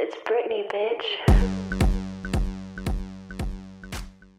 It's 0.00 0.14
Britney, 0.22 0.62
bitch. 0.68 1.04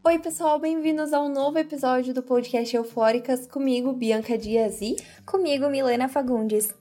Oi, 0.05 0.19
pessoal, 0.19 0.57
bem-vindos 0.57 1.11
a 1.11 1.21
um 1.21 1.27
novo 1.27 1.59
episódio 1.59 2.13
do 2.13 2.23
podcast 2.23 2.73
Eufóricas, 2.73 3.45
comigo, 3.45 3.91
Bianca 3.91 4.37
Dias 4.37 4.79
e 4.81 4.95
comigo, 5.25 5.67
Milena 5.67 6.07
Fagundes. 6.07 6.73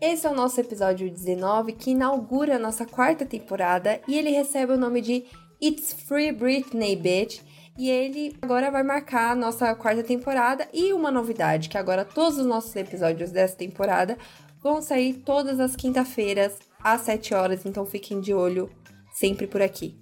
Esse 0.00 0.26
é 0.26 0.30
o 0.30 0.34
nosso 0.34 0.58
episódio 0.58 1.10
19, 1.10 1.72
que 1.72 1.90
inaugura 1.90 2.56
a 2.56 2.58
nossa 2.58 2.86
quarta 2.86 3.26
temporada 3.26 4.00
e 4.08 4.16
ele 4.16 4.30
recebe 4.30 4.72
o 4.72 4.78
nome 4.78 5.02
de 5.02 5.26
It's 5.62 5.92
Free 5.92 6.32
Britney, 6.32 6.96
bitch. 6.96 7.42
E 7.76 7.90
ele 7.90 8.34
agora 8.40 8.70
vai 8.70 8.82
marcar 8.82 9.32
a 9.32 9.36
nossa 9.36 9.74
quarta 9.74 10.02
temporada 10.02 10.66
e 10.72 10.94
uma 10.94 11.10
novidade, 11.10 11.68
que 11.68 11.76
agora 11.76 12.06
todos 12.06 12.38
os 12.38 12.46
nossos 12.46 12.74
episódios 12.74 13.30
dessa 13.30 13.54
temporada 13.54 14.16
vão 14.62 14.80
sair 14.80 15.12
todas 15.12 15.60
as 15.60 15.76
quinta-feiras 15.76 16.67
às 16.82 17.02
7 17.02 17.34
horas, 17.34 17.66
então 17.66 17.84
fiquem 17.84 18.20
de 18.20 18.32
olho 18.32 18.70
sempre 19.12 19.46
por 19.46 19.60
aqui. 19.62 19.96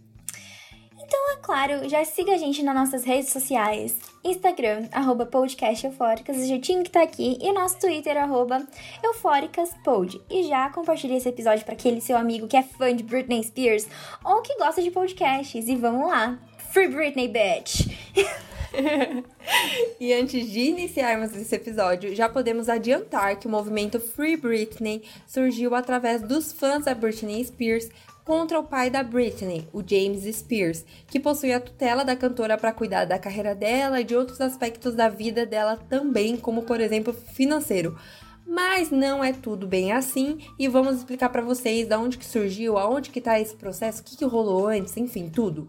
Então, 0.98 1.32
é 1.32 1.36
claro, 1.36 1.88
já 1.88 2.04
siga 2.04 2.34
a 2.34 2.36
gente 2.36 2.62
nas 2.64 2.74
nossas 2.74 3.04
redes 3.04 3.30
sociais. 3.30 3.96
Instagram, 4.24 4.88
arroba 4.90 5.24
podcast 5.24 5.86
eufóricas, 5.86 6.36
o 6.36 6.46
jeitinho 6.46 6.82
que 6.82 6.90
tá 6.90 7.02
aqui, 7.02 7.38
e 7.40 7.52
nosso 7.52 7.78
Twitter, 7.78 8.16
arroba 8.16 8.66
eufóricaspod. 9.04 10.20
E 10.28 10.42
já 10.42 10.68
compartilhe 10.70 11.14
esse 11.14 11.28
episódio 11.28 11.64
para 11.64 11.74
aquele 11.74 12.00
seu 12.00 12.16
amigo 12.16 12.48
que 12.48 12.56
é 12.56 12.62
fã 12.62 12.94
de 12.94 13.04
Britney 13.04 13.44
Spears 13.44 13.86
ou 14.24 14.42
que 14.42 14.56
gosta 14.58 14.82
de 14.82 14.90
podcasts. 14.90 15.68
E 15.68 15.76
vamos 15.76 16.08
lá! 16.08 16.38
Free 16.72 16.88
Britney, 16.88 17.28
bitch! 17.28 17.86
e 20.00 20.12
antes 20.12 20.50
de 20.50 20.60
iniciarmos 20.60 21.34
esse 21.34 21.54
episódio, 21.54 22.14
já 22.14 22.28
podemos 22.28 22.68
adiantar 22.68 23.38
que 23.38 23.46
o 23.46 23.50
movimento 23.50 24.00
Free 24.00 24.36
Britney 24.36 25.02
surgiu 25.26 25.74
através 25.74 26.22
dos 26.22 26.52
fãs 26.52 26.84
da 26.84 26.94
Britney 26.94 27.44
Spears 27.44 27.88
contra 28.24 28.58
o 28.58 28.64
pai 28.64 28.90
da 28.90 29.04
Britney, 29.04 29.68
o 29.72 29.82
James 29.86 30.24
Spears, 30.36 30.84
que 31.06 31.20
possui 31.20 31.52
a 31.52 31.60
tutela 31.60 32.04
da 32.04 32.16
cantora 32.16 32.58
para 32.58 32.72
cuidar 32.72 33.04
da 33.04 33.20
carreira 33.20 33.54
dela 33.54 34.00
e 34.00 34.04
de 34.04 34.16
outros 34.16 34.40
aspectos 34.40 34.94
da 34.94 35.08
vida 35.08 35.46
dela 35.46 35.76
também, 35.88 36.36
como 36.36 36.62
por 36.62 36.80
exemplo 36.80 37.12
financeiro. 37.12 37.96
Mas 38.44 38.90
não 38.90 39.22
é 39.22 39.32
tudo 39.32 39.66
bem 39.66 39.92
assim 39.92 40.38
e 40.58 40.68
vamos 40.68 40.96
explicar 40.96 41.28
para 41.28 41.42
vocês 41.42 41.86
da 41.86 41.98
onde 41.98 42.18
que 42.18 42.24
surgiu, 42.24 42.76
aonde 42.78 43.10
que 43.10 43.20
tá 43.20 43.40
esse 43.40 43.54
processo, 43.54 44.02
o 44.02 44.04
que, 44.04 44.16
que 44.16 44.24
rolou 44.24 44.66
antes, 44.66 44.96
enfim, 44.96 45.28
tudo. 45.28 45.68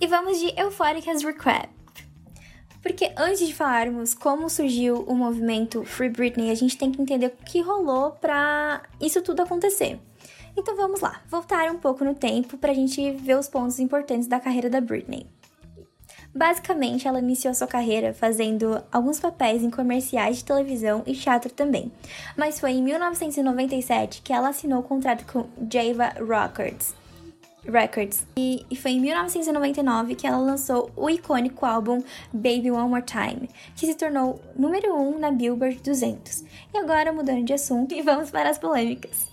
E 0.00 0.06
vamos 0.06 0.38
de 0.38 0.52
Euphoric 0.60 1.08
as 1.08 1.22
Recap. 1.22 1.77
Porque 2.82 3.12
antes 3.16 3.46
de 3.46 3.54
falarmos 3.54 4.14
como 4.14 4.48
surgiu 4.48 5.02
o 5.06 5.14
movimento 5.14 5.84
Free 5.84 6.08
Britney, 6.08 6.50
a 6.50 6.54
gente 6.54 6.76
tem 6.76 6.92
que 6.92 7.02
entender 7.02 7.26
o 7.26 7.44
que 7.44 7.60
rolou 7.60 8.12
para 8.12 8.82
isso 9.00 9.20
tudo 9.22 9.42
acontecer. 9.42 9.98
Então 10.56 10.76
vamos 10.76 11.00
lá, 11.00 11.22
voltar 11.28 11.70
um 11.70 11.78
pouco 11.78 12.04
no 12.04 12.14
tempo 12.14 12.58
para 12.58 12.72
a 12.72 12.74
gente 12.74 13.12
ver 13.12 13.38
os 13.38 13.48
pontos 13.48 13.78
importantes 13.78 14.26
da 14.26 14.40
carreira 14.40 14.68
da 14.68 14.80
Britney. 14.80 15.26
Basicamente, 16.34 17.08
ela 17.08 17.18
iniciou 17.18 17.54
sua 17.54 17.66
carreira 17.66 18.12
fazendo 18.12 18.82
alguns 18.92 19.18
papéis 19.18 19.62
em 19.62 19.70
comerciais 19.70 20.38
de 20.38 20.44
televisão 20.44 21.02
e 21.06 21.14
teatro 21.14 21.50
também. 21.50 21.90
Mas 22.36 22.60
foi 22.60 22.72
em 22.72 22.82
1997 22.82 24.22
que 24.22 24.32
ela 24.32 24.50
assinou 24.50 24.80
o 24.80 24.82
contrato 24.84 25.24
com 25.24 25.48
Java 25.70 26.12
Records, 26.18 26.94
Records. 27.64 28.26
E, 28.36 28.64
e, 28.70 28.76
foi 28.76 28.92
em 28.92 29.00
1999 29.00 30.14
que 30.14 30.26
ela 30.26 30.38
lançou 30.38 30.90
o 30.96 31.10
icônico 31.10 31.66
álbum 31.66 32.02
Baby 32.32 32.70
One 32.70 32.88
More 32.88 33.02
Time, 33.02 33.48
que 33.76 33.86
se 33.86 33.94
tornou 33.94 34.40
número 34.56 34.94
1 34.94 35.08
um 35.08 35.18
na 35.18 35.30
Billboard 35.30 35.80
200. 35.82 36.44
E 36.72 36.78
agora, 36.78 37.12
mudando 37.12 37.44
de 37.44 37.52
assunto, 37.52 37.94
e 37.94 38.00
vamos 38.02 38.30
para 38.30 38.50
as 38.50 38.58
polêmicas. 38.58 39.26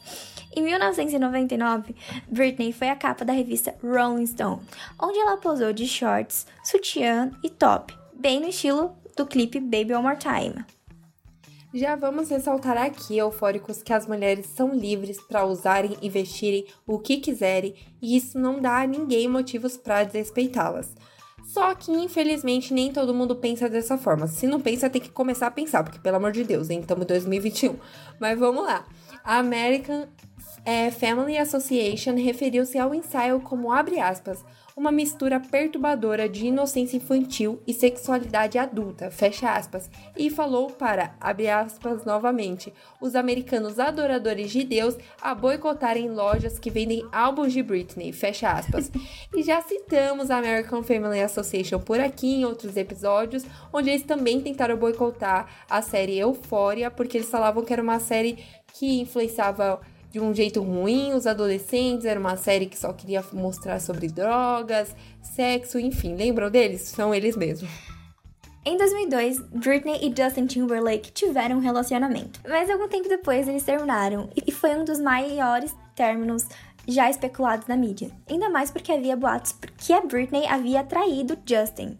Em 0.55 0.63
1999, 0.63 1.95
Britney 2.29 2.71
foi 2.71 2.89
a 2.89 2.95
capa 2.95 3.25
da 3.25 3.33
revista 3.33 3.75
Rolling 3.83 4.25
Stone, 4.25 4.61
onde 4.97 5.19
ela 5.19 5.37
posou 5.37 5.73
de 5.73 5.85
shorts, 5.85 6.47
sutiã 6.63 7.29
e 7.43 7.49
top, 7.49 7.93
bem 8.13 8.39
no 8.39 8.47
estilo 8.47 8.95
do 9.17 9.25
clipe 9.25 9.59
Baby 9.59 9.93
One 9.93 10.03
More 10.03 10.17
Time. 10.17 10.65
Já 11.75 11.93
vamos 11.93 12.29
ressaltar 12.29 12.77
aqui, 12.77 13.17
eufóricos, 13.17 13.83
que 13.83 13.91
as 13.91 14.07
mulheres 14.07 14.45
são 14.45 14.73
livres 14.73 15.19
para 15.21 15.45
usarem 15.45 15.97
e 16.01 16.09
vestirem 16.09 16.65
o 16.87 16.97
que 16.97 17.17
quiserem 17.17 17.75
e 18.01 18.15
isso 18.15 18.39
não 18.39 18.61
dá 18.61 18.79
a 18.79 18.87
ninguém 18.87 19.27
motivos 19.27 19.75
para 19.75 20.05
desrespeitá-las. 20.05 20.95
Só 21.43 21.75
que, 21.75 21.91
infelizmente, 21.91 22.73
nem 22.73 22.93
todo 22.93 23.13
mundo 23.13 23.35
pensa 23.35 23.67
dessa 23.67 23.97
forma. 23.97 24.25
Se 24.25 24.47
não 24.47 24.61
pensa, 24.61 24.89
tem 24.89 25.01
que 25.01 25.09
começar 25.09 25.47
a 25.47 25.51
pensar, 25.51 25.83
porque, 25.83 25.99
pelo 25.99 26.15
amor 26.15 26.31
de 26.31 26.45
Deus, 26.45 26.69
hein? 26.69 26.79
Estamos 26.79 27.03
em 27.03 27.07
2021. 27.07 27.75
Mas 28.21 28.39
vamos 28.39 28.63
lá. 28.63 28.85
A 29.21 29.39
American 29.39 30.07
é, 30.63 30.89
Family 30.91 31.37
Association 31.37 32.15
referiu-se 32.15 32.77
ao 32.79 32.95
ensaio 32.95 33.41
como, 33.41 33.69
abre 33.69 33.99
aspas, 33.99 34.45
uma 34.75 34.91
mistura 34.91 35.39
perturbadora 35.39 36.27
de 36.27 36.47
inocência 36.47 36.97
infantil 36.97 37.61
e 37.65 37.73
sexualidade 37.73 38.57
adulta, 38.57 39.09
fecha 39.09 39.53
aspas, 39.53 39.89
e 40.17 40.29
falou 40.29 40.69
para, 40.69 41.15
abre 41.19 41.49
aspas 41.49 42.03
novamente, 42.03 42.73
os 42.99 43.15
americanos 43.15 43.79
adoradores 43.79 44.51
de 44.51 44.65
Deus 44.65 44.97
a 45.21 45.33
boicotarem 45.33 46.09
lojas 46.09 46.59
que 46.59 46.69
vendem 46.69 47.07
álbuns 47.11 47.53
de 47.53 47.63
Britney, 47.63 48.11
fecha 48.11 48.51
aspas. 48.51 48.91
e 49.33 49.41
já 49.43 49.61
citamos 49.61 50.29
a 50.29 50.37
American 50.37 50.83
Family 50.83 51.21
Association 51.21 51.79
por 51.79 51.99
aqui 51.99 52.35
em 52.35 52.45
outros 52.45 52.75
episódios, 52.75 53.45
onde 53.71 53.89
eles 53.89 54.03
também 54.03 54.41
tentaram 54.41 54.75
boicotar 54.75 55.47
a 55.69 55.81
série 55.81 56.19
Euphoria, 56.19 56.91
porque 56.91 57.17
eles 57.17 57.29
falavam 57.29 57.63
que 57.63 57.71
era 57.71 57.81
uma 57.81 57.99
série 57.99 58.43
que 58.73 58.99
influenciava 58.99 59.79
de 60.15 60.21
um 60.21 60.33
jeito 60.33 60.61
ruim 60.61 61.11
os 61.11 61.27
adolescentes, 61.27 62.05
era 62.05 62.17
uma 62.17 62.37
série 62.37 62.67
que 62.67 62.79
só 62.79 62.93
queria 62.93 63.21
mostrar 63.33 63.81
sobre 63.81 64.07
drogas, 64.07 64.95
sexo, 65.21 65.77
enfim, 65.77 66.15
lembram 66.15 66.49
deles? 66.49 66.83
São 66.83 67.13
eles 67.13 67.35
mesmos. 67.35 67.69
Em 68.63 68.77
2002, 68.77 69.39
Britney 69.39 69.99
e 70.01 70.15
Justin 70.15 70.45
Timberlake 70.45 71.11
tiveram 71.11 71.57
um 71.57 71.59
relacionamento, 71.59 72.39
mas 72.47 72.69
algum 72.69 72.87
tempo 72.87 73.09
depois 73.09 73.45
eles 73.45 73.63
terminaram 73.63 74.29
e 74.47 74.53
foi 74.53 74.73
um 74.77 74.85
dos 74.85 75.01
maiores 75.01 75.75
términos 75.93 76.47
já 76.87 77.09
especulados 77.09 77.67
na 77.67 77.75
mídia. 77.75 78.09
Ainda 78.29 78.49
mais 78.49 78.71
porque 78.71 78.93
havia 78.93 79.17
boatos 79.17 79.53
que 79.77 79.91
a 79.91 79.99
Britney 79.99 80.47
havia 80.47 80.81
traído 80.85 81.37
Justin. 81.45 81.99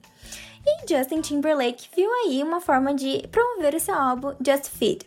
E 0.66 0.88
Justin 0.88 1.20
Timberlake 1.20 1.90
viu 1.94 2.10
aí 2.24 2.42
uma 2.42 2.62
forma 2.62 2.94
de 2.94 3.28
promover 3.28 3.76
o 3.76 3.80
seu 3.80 3.94
álbum 3.94 4.34
Just 4.42 4.70
Fit, 4.70 5.06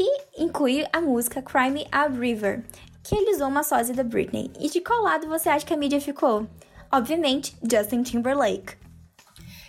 que 0.00 0.42
inclui 0.42 0.86
a 0.94 1.00
música 1.02 1.42
Crime 1.42 1.86
a 1.92 2.06
River, 2.06 2.64
que 3.02 3.14
ele 3.14 3.34
usou 3.34 3.48
uma 3.48 3.62
sósia 3.62 3.94
da 3.94 4.02
Britney. 4.02 4.50
E 4.58 4.70
de 4.70 4.80
qual 4.80 5.02
lado 5.02 5.28
você 5.28 5.50
acha 5.50 5.66
que 5.66 5.74
a 5.74 5.76
mídia 5.76 6.00
ficou? 6.00 6.46
Obviamente, 6.90 7.54
Justin 7.70 8.02
Timberlake. 8.02 8.78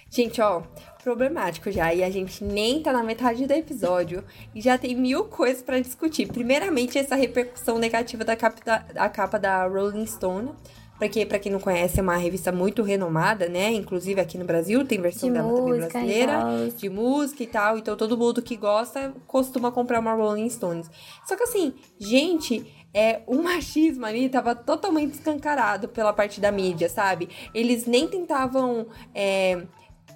Gente, 0.09 0.39
ó, 0.41 0.61
problemático 1.03 1.69
já, 1.69 1.93
e 1.93 2.01
a 2.01 2.09
gente 2.09 2.45
nem 2.45 2.81
tá 2.81 2.93
na 2.93 3.03
metade 3.03 3.45
do 3.45 3.51
episódio 3.51 4.23
e 4.55 4.61
já 4.61 4.77
tem 4.77 4.95
mil 4.95 5.25
coisas 5.25 5.61
para 5.61 5.81
discutir. 5.81 6.27
Primeiramente, 6.27 6.97
essa 6.97 7.15
repercussão 7.15 7.77
negativa 7.77 8.23
da 8.23 8.35
da, 8.35 9.09
capa 9.09 9.37
da 9.37 9.67
Rolling 9.67 10.05
Stone, 10.05 10.53
porque 11.01 11.25
para 11.25 11.39
quem 11.39 11.51
não 11.51 11.59
conhece 11.59 11.99
é 11.99 12.03
uma 12.03 12.15
revista 12.15 12.51
muito 12.51 12.83
renomada, 12.83 13.49
né? 13.49 13.71
Inclusive 13.71 14.21
aqui 14.21 14.37
no 14.37 14.45
Brasil 14.45 14.85
tem 14.85 15.01
versão 15.01 15.29
de 15.29 15.33
dela 15.33 15.51
também 15.51 15.79
brasileira, 15.79 16.69
de 16.77 16.89
música 16.91 17.41
e 17.41 17.47
tal. 17.47 17.75
Então 17.79 17.97
todo 17.97 18.15
mundo 18.15 18.39
que 18.39 18.55
gosta 18.55 19.11
costuma 19.25 19.71
comprar 19.71 19.99
uma 19.99 20.13
Rolling 20.13 20.47
Stones. 20.47 20.91
Só 21.25 21.35
que 21.35 21.41
assim, 21.41 21.73
gente, 21.97 22.71
é, 22.93 23.21
o 23.25 23.41
machismo 23.41 24.05
ali 24.05 24.29
tava 24.29 24.53
totalmente 24.53 25.15
escancarado 25.15 25.87
pela 25.87 26.13
parte 26.13 26.39
da 26.39 26.51
mídia, 26.51 26.87
sabe? 26.87 27.29
Eles 27.51 27.87
nem 27.87 28.07
tentavam 28.07 28.85
é, 29.15 29.63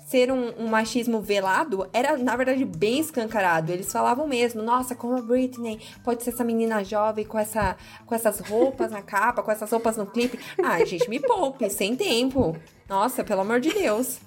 ser 0.06 0.32
um, 0.32 0.54
um, 0.60 0.68
machismo 0.68 1.20
velado 1.20 1.90
era, 1.92 2.16
na 2.16 2.36
verdade, 2.36 2.64
bem 2.64 3.00
escancarado. 3.00 3.72
Eles 3.72 3.92
falavam 3.92 4.28
mesmo, 4.28 4.62
nossa, 4.62 4.96
como 4.96 5.18
a 5.18 5.22
Britney 5.22 5.82
pode 6.04 6.24
ser 6.24 6.30
essa 6.30 6.44
menina 6.44 6.84
jovem 6.84 7.26
com, 7.26 7.40
essa, 7.40 7.76
com 8.06 8.14
essas 8.14 8.40
roupas 8.40 8.92
na 8.92 9.02
capa, 9.02 9.42
com 9.42 9.52
essas 9.52 9.70
roupas 9.70 9.98
no 9.98 10.06
clipe. 10.06 10.40
Ai, 10.64 10.86
gente, 10.86 11.10
me 11.10 11.20
poupe, 11.20 11.68
sem 11.72 11.96
tempo. 11.96 12.56
Nossa, 12.88 13.24
pelo 13.24 13.42
amor 13.42 13.60
de 13.60 13.74
Deus. 13.74 14.20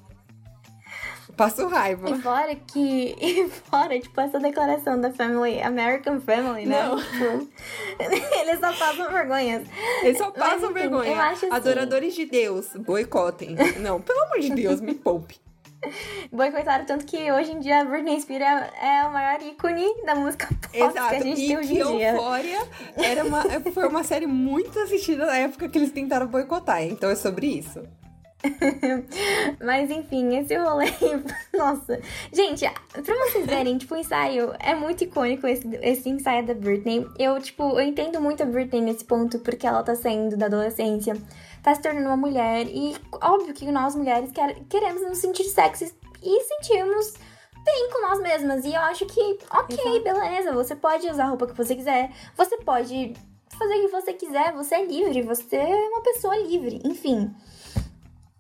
Passo 1.37 1.69
raiva. 1.69 2.11
E 2.11 2.21
fora 2.21 2.57
que. 2.57 3.15
E 3.23 3.49
fora, 3.49 4.01
tipo, 4.01 4.21
essa 4.21 4.41
declaração 4.41 5.01
da 5.01 5.13
Family, 5.13 5.63
American 5.63 6.21
Family, 6.21 6.67
né? 6.67 6.83
Não. 6.83 6.97
Tipo, 6.97 7.49
eles 8.41 8.59
só 8.59 8.73
passam 8.73 9.09
vergonha. 9.13 9.63
Eles 10.03 10.19
só 10.19 10.33
passam 10.33 10.73
Mas, 10.73 10.83
vergonha. 10.83 11.13
Eu 11.13 11.21
acho 11.21 11.47
assim, 11.47 11.55
Adoradores 11.55 12.17
de 12.17 12.25
Deus, 12.25 12.71
boicotem. 12.75 13.55
Não, 13.79 14.01
pelo 14.01 14.21
amor 14.25 14.41
de 14.41 14.51
Deus, 14.51 14.81
me 14.81 14.97
poupe. 14.97 15.39
boicotaram 16.33 16.85
tanto 16.85 17.05
que 17.05 17.31
hoje 17.31 17.53
em 17.53 17.61
dia 17.61 17.81
a 17.81 17.85
Britney 17.85 18.21
Spears 18.21 18.71
é 18.81 19.07
o 19.07 19.13
maior 19.13 19.41
ícone 19.43 19.87
da 20.05 20.15
música 20.15 20.49
pop 20.49 20.77
Exato. 20.77 21.09
que 21.09 21.15
a 21.15 21.21
gente 21.21 21.43
e 21.43 21.47
tem 21.47 21.57
hoje 21.59 21.73
em 21.73 21.97
dia. 21.97 22.11
Euphoria 22.13 22.69
era 22.97 23.25
uma, 23.25 23.43
foi 23.73 23.89
uma 23.89 24.05
série 24.05 24.27
muito 24.27 24.79
assistida 24.79 25.27
na 25.27 25.37
época 25.37 25.69
que 25.69 25.79
eles 25.79 25.93
tentaram 25.93 26.27
boicotar, 26.27 26.83
então 26.83 27.11
é 27.11 27.15
sobre 27.15 27.47
isso. 27.47 27.83
Mas 29.65 29.91
enfim, 29.91 30.37
esse 30.39 30.57
rolê. 30.57 30.87
Nossa. 31.57 32.01
Gente, 32.33 32.65
pra 32.93 33.15
vocês 33.27 33.47
verem, 33.47 33.79
tipo, 33.79 33.95
o 33.95 33.99
ensaio 33.99 34.55
é 34.61 34.75
muito 34.75 35.05
icônico 35.05 35.47
esse, 35.47 35.69
esse 35.83 36.09
ensaio 36.09 36.47
da 36.47 36.55
Britney. 36.55 37.07
Eu, 37.19 37.41
tipo, 37.41 37.63
eu 37.63 37.81
entendo 37.81 38.21
muito 38.21 38.43
a 38.43 38.47
Britney 38.47 38.81
nesse 38.81 39.05
ponto, 39.05 39.39
porque 39.41 39.67
ela 39.67 39.83
tá 39.83 39.95
saindo 39.95 40.37
da 40.37 40.47
adolescência, 40.47 41.17
tá 41.63 41.75
se 41.75 41.83
tornando 41.83 42.07
uma 42.07 42.17
mulher. 42.17 42.67
E 42.69 42.97
óbvio 43.21 43.55
que 43.55 43.71
nós 43.71 43.97
mulheres 43.97 44.31
quer, 44.31 44.55
queremos 44.69 45.03
nos 45.03 45.19
sentir 45.19 45.45
sexys 45.45 45.95
e 46.23 46.41
sentirmos 46.45 47.15
bem 47.65 47.91
com 47.91 48.09
nós 48.09 48.21
mesmas. 48.21 48.65
E 48.65 48.73
eu 48.73 48.81
acho 48.83 49.05
que, 49.07 49.39
ok, 49.51 50.01
beleza, 50.01 50.53
você 50.53 50.77
pode 50.77 51.09
usar 51.09 51.25
a 51.25 51.29
roupa 51.29 51.47
que 51.47 51.57
você 51.57 51.75
quiser, 51.75 52.11
você 52.37 52.57
pode 52.59 53.15
fazer 53.59 53.75
o 53.75 53.81
que 53.81 53.89
você 53.89 54.13
quiser, 54.13 54.53
você 54.53 54.77
é 54.77 54.85
livre, 54.85 55.23
você 55.23 55.57
é 55.57 55.89
uma 55.89 56.03
pessoa 56.03 56.37
livre, 56.37 56.81
enfim 56.85 57.35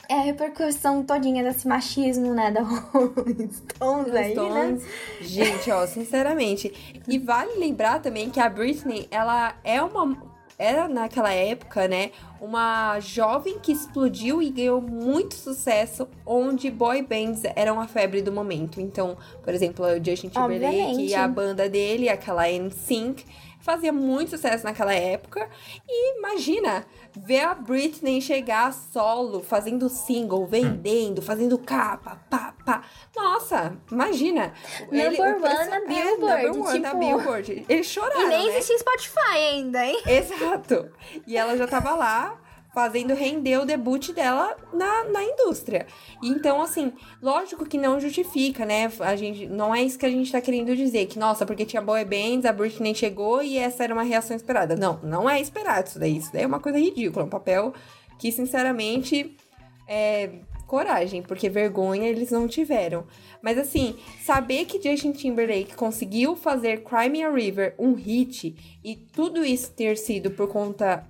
é 0.09 0.15
a 0.15 0.23
repercussão 0.23 1.05
todinha 1.05 1.43
desse 1.45 1.69
machismo, 1.69 2.33
né, 2.33 2.51
da 2.51 2.63
Rolling 2.65 3.51
Stones 3.51 4.15
aí, 4.15 4.33
Stones. 4.33 4.83
né? 4.83 4.89
Gente, 5.21 5.71
ó, 5.71 5.87
sinceramente. 5.87 7.03
E 7.07 7.19
vale 7.19 7.59
lembrar 7.59 8.01
também 8.01 8.31
que 8.31 8.41
a 8.41 8.49
Britney, 8.49 9.07
ela 9.11 9.55
é 9.63 9.83
uma... 9.83 10.27
Era 10.61 10.89
naquela 10.89 11.33
época, 11.33 11.87
né, 11.87 12.11
uma 12.41 12.99
jovem 12.99 13.61
que 13.61 13.71
explodiu 13.71 14.43
e 14.43 14.51
ganhou 14.51 14.81
muito 14.81 15.35
sucesso, 15.35 16.09
onde 16.27 16.69
boy 16.69 17.01
bands 17.01 17.43
eram 17.55 17.81
a 17.81 17.87
febre 17.87 18.23
do 18.23 18.33
momento. 18.33 18.81
Então, 18.81 19.17
por 19.41 19.55
exemplo, 19.55 19.85
o 19.87 20.05
Justin 20.05 20.31
Timberlake 20.31 21.07
e 21.07 21.15
a 21.15 21.29
banda 21.29 21.69
dele, 21.69 22.09
aquela 22.09 22.49
NSYNC, 22.51 23.25
fazia 23.69 23.93
muito 23.93 24.31
sucesso 24.31 24.65
naquela 24.65 24.95
época. 24.95 25.47
E 25.87 26.17
imagina 26.17 26.87
ver 27.15 27.41
a 27.41 27.55
Britney 27.55 28.23
chegar 28.23 28.73
solo, 28.73 29.43
fazendo 29.43 29.91
single, 29.91 30.47
vendendo, 30.47 31.21
fazendo 31.21 31.59
capa, 31.59 32.19
pá, 32.31 32.55
pá. 32.65 32.83
Nossa, 33.15 33.77
imagina. 33.93 34.55
Number 34.91 35.07
ele, 35.07 35.21
one 35.21 35.69
na 35.69 35.81
Billboard. 35.81 36.45
É, 36.47 36.51
one 36.51 36.73
tipo... 36.73 36.79
na 36.79 36.95
Billboard. 36.95 37.67
Eles 37.69 37.87
choraram, 37.87 38.23
E 38.23 38.29
nem 38.29 38.47
né? 38.47 38.57
existia 38.57 38.79
Spotify 38.79 39.37
ainda, 39.37 39.85
hein? 39.85 40.03
Exato. 40.07 40.91
E 41.27 41.37
ela 41.37 41.55
já 41.55 41.67
tava 41.67 41.95
lá 41.95 42.41
fazendo 42.79 43.13
render 43.13 43.59
o 43.59 43.67
debut 43.67 44.13
dela 44.13 44.57
na, 44.73 45.03
na 45.03 45.25
indústria. 45.25 45.85
Então, 46.23 46.63
assim, 46.63 46.93
lógico 47.21 47.67
que 47.67 47.77
não 47.77 47.99
justifica, 47.99 48.65
né? 48.65 48.89
A 49.01 49.17
gente, 49.17 49.49
não 49.49 49.75
é 49.75 49.83
isso 49.83 49.99
que 49.99 50.07
a 50.07 50.11
gente 50.11 50.31
tá 50.31 50.41
querendo 50.41 50.77
dizer, 50.77 51.07
que, 51.07 51.19
nossa, 51.19 51.45
porque 51.45 51.67
tinha 51.67 51.83
boy 51.83 52.05
bands, 52.05 52.45
a 52.45 52.53
Britney 52.53 52.95
chegou 52.95 53.43
e 53.43 53.59
essa 53.59 53.83
era 53.83 53.93
uma 53.93 54.05
reação 54.05 54.37
esperada. 54.37 54.77
Não, 54.77 55.01
não 55.03 55.29
é 55.29 55.41
esperado 55.41 55.89
isso 55.89 55.99
daí. 55.99 56.19
Isso 56.19 56.33
daí 56.33 56.45
é 56.45 56.47
uma 56.47 56.61
coisa 56.61 56.79
ridícula, 56.79 57.25
um 57.25 57.29
papel 57.29 57.75
que, 58.17 58.31
sinceramente, 58.31 59.37
é 59.89 60.31
coragem, 60.65 61.21
porque 61.21 61.49
vergonha 61.49 62.09
eles 62.09 62.31
não 62.31 62.47
tiveram. 62.47 63.09
Mas 63.43 63.59
assim, 63.59 63.97
saber 64.23 64.67
que 64.67 64.81
Justin 64.81 65.11
Timberlake 65.11 65.75
conseguiu 65.75 66.37
fazer 66.37 66.85
Crime 66.85 67.25
a 67.25 67.33
River 67.33 67.75
um 67.77 67.95
hit 67.95 68.55
e 68.85 68.95
tudo 68.95 69.45
isso 69.45 69.73
ter 69.73 69.99
sido 69.99 70.31
por 70.31 70.47
conta 70.47 71.05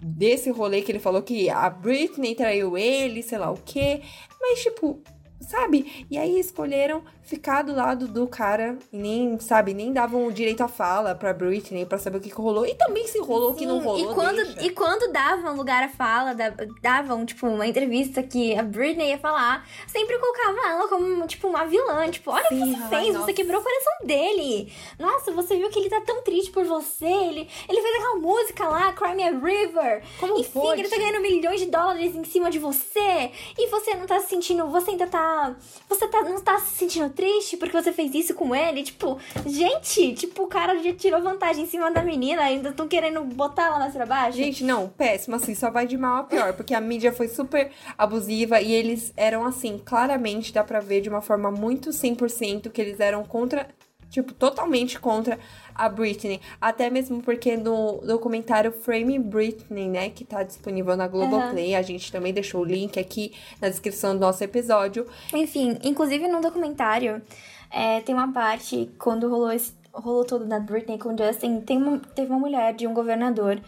desse 0.00 0.50
rolê 0.50 0.82
que 0.82 0.90
ele 0.90 0.98
falou 0.98 1.22
que 1.22 1.50
a 1.50 1.68
Britney 1.68 2.34
traiu 2.34 2.76
ele, 2.76 3.22
sei 3.22 3.38
lá 3.38 3.50
o 3.50 3.56
quê. 3.56 4.02
Mas, 4.40 4.62
tipo, 4.62 5.02
sabe? 5.40 6.06
E 6.10 6.16
aí 6.16 6.38
escolheram 6.38 7.02
ficar 7.30 7.62
do 7.62 7.72
lado 7.72 8.08
do 8.08 8.26
cara 8.26 8.76
e 8.92 8.98
nem, 8.98 9.38
sabe, 9.38 9.72
nem 9.72 9.92
davam 9.92 10.26
o 10.26 10.32
direito 10.32 10.64
à 10.64 10.68
fala 10.68 11.14
pra 11.14 11.32
Britney 11.32 11.86
pra 11.86 11.96
saber 11.96 12.18
o 12.18 12.20
que, 12.20 12.28
que 12.28 12.34
rolou. 12.34 12.66
E 12.66 12.74
também 12.74 13.06
se 13.06 13.20
rolou 13.20 13.52
o 13.52 13.54
que 13.54 13.64
não 13.64 13.78
rolou. 13.78 14.10
E 14.10 14.12
quando, 14.12 14.44
deixa. 14.44 14.66
e 14.66 14.70
quando 14.70 15.12
davam 15.12 15.56
lugar 15.56 15.84
à 15.84 15.88
fala, 15.88 16.34
davam, 16.82 17.24
tipo, 17.24 17.46
uma 17.46 17.68
entrevista 17.68 18.20
que 18.20 18.58
a 18.58 18.64
Britney 18.64 19.10
ia 19.10 19.18
falar, 19.18 19.64
sempre 19.86 20.18
colocava 20.18 20.68
ela 20.70 20.88
como, 20.88 21.24
tipo, 21.28 21.46
uma 21.46 21.64
vilã. 21.66 22.10
Tipo, 22.10 22.32
olha 22.32 22.48
Sim, 22.48 22.62
o 22.62 22.64
que 22.64 22.80
você 22.80 22.88
fez, 22.88 23.14
nossa. 23.14 23.26
você 23.26 23.32
quebrou 23.32 23.60
o 23.60 23.62
coração 23.62 23.92
dele. 24.06 24.72
Nossa, 24.98 25.30
você 25.30 25.56
viu 25.56 25.70
que 25.70 25.78
ele 25.78 25.88
tá 25.88 26.00
tão 26.00 26.22
triste 26.22 26.50
por 26.50 26.64
você. 26.64 27.06
Ele, 27.06 27.48
ele 27.68 27.80
fez 27.80 27.94
aquela 27.94 28.16
música 28.16 28.68
lá, 28.68 28.92
Cry 28.92 29.14
Me 29.14 29.22
a 29.22 29.30
River. 29.30 30.02
Como 30.18 30.36
Enfim, 30.36 30.50
pode? 30.50 30.80
ele 30.80 30.88
tá 30.88 30.96
ganhando 30.96 31.20
milhões 31.22 31.60
de 31.60 31.66
dólares 31.66 32.16
em 32.16 32.24
cima 32.24 32.50
de 32.50 32.58
você. 32.58 33.30
E 33.56 33.68
você 33.68 33.94
não 33.94 34.06
tá 34.06 34.18
se 34.18 34.30
sentindo, 34.30 34.66
você 34.66 34.90
ainda 34.90 35.06
tá. 35.06 35.54
Você 35.88 36.08
tá, 36.08 36.22
não 36.22 36.40
tá 36.40 36.58
se 36.58 36.74
sentindo 36.74 37.08
triste 37.20 37.58
porque 37.58 37.78
você 37.78 37.92
fez 37.92 38.14
isso 38.14 38.34
com 38.34 38.54
ele. 38.54 38.82
Tipo, 38.82 39.18
gente, 39.44 40.14
tipo, 40.14 40.44
o 40.44 40.46
cara 40.46 40.82
já 40.82 40.94
tirou 40.94 41.20
vantagem 41.20 41.64
em 41.64 41.66
cima 41.66 41.90
da 41.90 42.02
menina, 42.02 42.42
ainda 42.42 42.70
estão 42.70 42.88
querendo 42.88 43.22
botar 43.22 43.66
ela 43.66 43.78
mais 43.78 43.92
pra 43.92 44.06
baixo. 44.06 44.38
Gente, 44.38 44.64
não, 44.64 44.88
péssimo, 44.88 45.36
assim, 45.36 45.54
só 45.54 45.70
vai 45.70 45.86
de 45.86 45.98
mal 45.98 46.20
a 46.20 46.24
pior, 46.24 46.54
porque 46.54 46.72
a 46.72 46.80
mídia 46.80 47.12
foi 47.12 47.28
super 47.28 47.70
abusiva 47.98 48.58
e 48.62 48.72
eles 48.72 49.12
eram, 49.18 49.44
assim, 49.44 49.78
claramente 49.84 50.50
dá 50.50 50.64
pra 50.64 50.80
ver 50.80 51.02
de 51.02 51.10
uma 51.10 51.20
forma 51.20 51.50
muito 51.50 51.90
100% 51.90 52.70
que 52.70 52.80
eles 52.80 52.98
eram 53.00 53.22
contra 53.22 53.68
tipo, 54.10 54.34
totalmente 54.34 54.98
contra 54.98 55.38
a 55.74 55.88
Britney. 55.88 56.40
Até 56.60 56.90
mesmo 56.90 57.22
porque 57.22 57.56
no 57.56 58.02
documentário 58.04 58.72
Frame 58.72 59.18
Britney, 59.18 59.88
né, 59.88 60.10
que 60.10 60.24
tá 60.24 60.42
disponível 60.42 60.96
na 60.96 61.08
Globoplay, 61.08 61.72
uhum. 61.72 61.78
a 61.78 61.82
gente 61.82 62.12
também 62.12 62.32
deixou 62.32 62.60
o 62.60 62.64
link 62.64 62.98
aqui 62.98 63.32
na 63.60 63.68
descrição 63.68 64.14
do 64.14 64.20
nosso 64.20 64.42
episódio. 64.44 65.06
Enfim, 65.32 65.78
inclusive 65.82 66.28
no 66.28 66.40
documentário, 66.40 67.22
é, 67.70 68.00
tem 68.00 68.14
uma 68.14 68.32
parte 68.32 68.90
quando 68.98 69.28
rolou 69.28 69.52
esse 69.52 69.78
rolou 69.92 70.24
todo 70.24 70.44
da 70.44 70.60
Britney 70.60 70.98
com 70.98 71.16
Justin, 71.16 71.60
tem 71.60 71.76
uma, 71.76 71.98
teve 71.98 72.30
uma 72.30 72.38
mulher 72.38 72.74
de 72.74 72.86
um 72.86 72.94
governador 72.94 73.60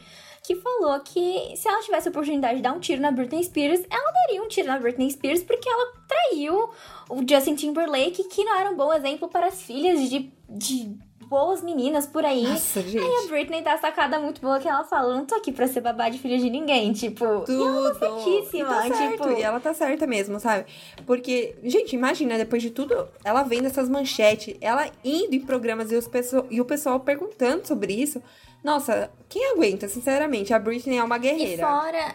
que 0.42 0.56
falou 0.56 0.98
que 1.00 1.54
se 1.56 1.68
ela 1.68 1.80
tivesse 1.82 2.08
a 2.08 2.10
oportunidade 2.10 2.56
de 2.56 2.62
dar 2.62 2.72
um 2.72 2.80
tiro 2.80 3.00
na 3.00 3.12
Britney 3.12 3.44
Spears, 3.44 3.80
ela 3.88 4.12
daria 4.12 4.42
um 4.42 4.48
tiro 4.48 4.66
na 4.66 4.78
Britney 4.78 5.10
Spears 5.10 5.42
porque 5.42 5.68
ela 5.68 5.92
traiu 6.08 6.70
o 7.12 7.22
Justin 7.28 7.54
Timberlake, 7.54 8.24
que 8.24 8.42
não 8.42 8.58
era 8.58 8.70
um 8.70 8.76
bom 8.76 8.92
exemplo 8.92 9.28
para 9.28 9.46
as 9.46 9.60
filhas 9.60 10.08
de, 10.08 10.32
de 10.48 10.96
boas 11.28 11.62
meninas 11.62 12.06
por 12.06 12.24
aí. 12.24 12.42
Nossa, 12.42 12.80
gente. 12.80 13.04
Aí 13.04 13.24
a 13.24 13.28
Britney 13.28 13.62
tá 13.62 13.76
sacada 13.76 14.18
muito 14.18 14.40
boa 14.40 14.58
que 14.58 14.66
ela 14.66 14.82
fala: 14.84 15.14
não 15.14 15.26
tô 15.26 15.34
aqui 15.34 15.52
pra 15.52 15.68
ser 15.68 15.82
babá 15.82 16.08
de 16.08 16.18
filha 16.18 16.38
de 16.38 16.48
ninguém. 16.48 16.92
Tipo, 16.92 17.40
Tudo. 17.44 17.52
e 17.52 17.62
ela 17.62 17.94
tá 17.94 18.00
certíssima. 18.00 18.68
Tá 18.68 19.10
tipo... 19.10 19.30
e 19.30 19.42
ela 19.42 19.60
tá 19.60 19.74
certa 19.74 20.06
mesmo, 20.06 20.40
sabe? 20.40 20.64
Porque, 21.06 21.54
gente, 21.64 21.94
imagina, 21.94 22.38
depois 22.38 22.62
de 22.62 22.70
tudo, 22.70 23.06
ela 23.22 23.42
vendo 23.42 23.66
essas 23.66 23.90
manchetes, 23.90 24.56
ela 24.60 24.90
indo 25.04 25.34
em 25.34 25.40
programas 25.40 25.92
e, 25.92 25.96
os 25.96 26.08
pessoal, 26.08 26.46
e 26.50 26.60
o 26.62 26.64
pessoal 26.64 26.98
perguntando 26.98 27.66
sobre 27.66 27.92
isso. 27.92 28.22
Nossa, 28.64 29.10
quem 29.28 29.52
aguenta, 29.52 29.88
sinceramente? 29.88 30.54
A 30.54 30.58
Britney 30.58 30.96
é 30.96 31.04
uma 31.04 31.18
guerreira. 31.18 31.62
E 31.62 31.66
fora, 31.66 32.14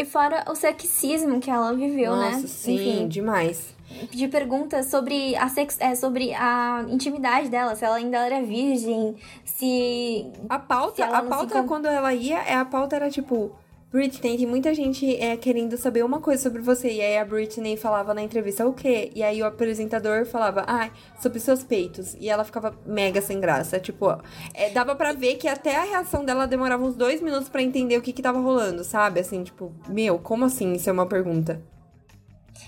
e 0.00 0.04
fora 0.04 0.44
o 0.48 0.54
sexismo 0.54 1.40
que 1.40 1.50
ela 1.50 1.74
viveu, 1.74 2.12
Nossa, 2.12 2.24
né? 2.24 2.32
Nossa, 2.36 2.48
sim, 2.48 2.74
Enfim, 2.74 3.08
demais. 3.08 3.74
De 4.10 4.28
perguntas 4.28 4.86
sobre 4.86 5.36
a, 5.36 5.48
sex, 5.48 5.76
é, 5.78 5.94
sobre 5.94 6.32
a 6.32 6.86
intimidade 6.88 7.48
dela, 7.48 7.74
se 7.74 7.84
ela 7.84 7.96
ainda 7.96 8.18
era 8.18 8.40
virgem, 8.40 9.16
se. 9.44 10.26
A 10.48 10.58
pauta, 10.58 11.04
a 11.04 11.22
pauta 11.22 11.60
se... 11.60 11.68
quando 11.68 11.86
ela 11.86 12.14
ia, 12.14 12.38
é, 12.38 12.54
a 12.54 12.64
pauta 12.64 12.96
era 12.96 13.10
tipo 13.10 13.52
Britney, 13.90 14.38
tem 14.38 14.46
muita 14.46 14.72
gente 14.72 15.16
é, 15.16 15.36
querendo 15.36 15.76
saber 15.76 16.04
uma 16.04 16.20
coisa 16.20 16.40
sobre 16.40 16.62
você. 16.62 16.92
E 16.92 17.00
aí 17.00 17.18
a 17.18 17.24
Britney 17.24 17.76
falava 17.76 18.14
na 18.14 18.22
entrevista 18.22 18.64
o 18.64 18.72
quê? 18.72 19.10
E 19.16 19.22
aí 19.22 19.42
o 19.42 19.46
apresentador 19.46 20.24
falava, 20.24 20.64
ah, 20.68 20.90
sobre 21.20 21.40
seus 21.40 21.64
peitos. 21.64 22.14
E 22.20 22.28
ela 22.28 22.44
ficava 22.44 22.72
mega 22.86 23.20
sem 23.20 23.40
graça. 23.40 23.80
Tipo, 23.80 24.16
é, 24.54 24.70
dava 24.70 24.94
para 24.94 25.12
ver 25.12 25.36
que 25.36 25.48
até 25.48 25.74
a 25.74 25.82
reação 25.82 26.24
dela 26.24 26.46
demorava 26.46 26.84
uns 26.84 26.94
dois 26.94 27.20
minutos 27.20 27.48
para 27.48 27.62
entender 27.62 27.96
o 27.96 28.02
que 28.02 28.12
que 28.12 28.22
tava 28.22 28.38
rolando, 28.38 28.84
sabe? 28.84 29.18
Assim, 29.18 29.42
tipo, 29.42 29.74
meu, 29.88 30.20
como 30.20 30.44
assim? 30.44 30.72
Isso 30.74 30.88
é 30.88 30.92
uma 30.92 31.06
pergunta. 31.06 31.60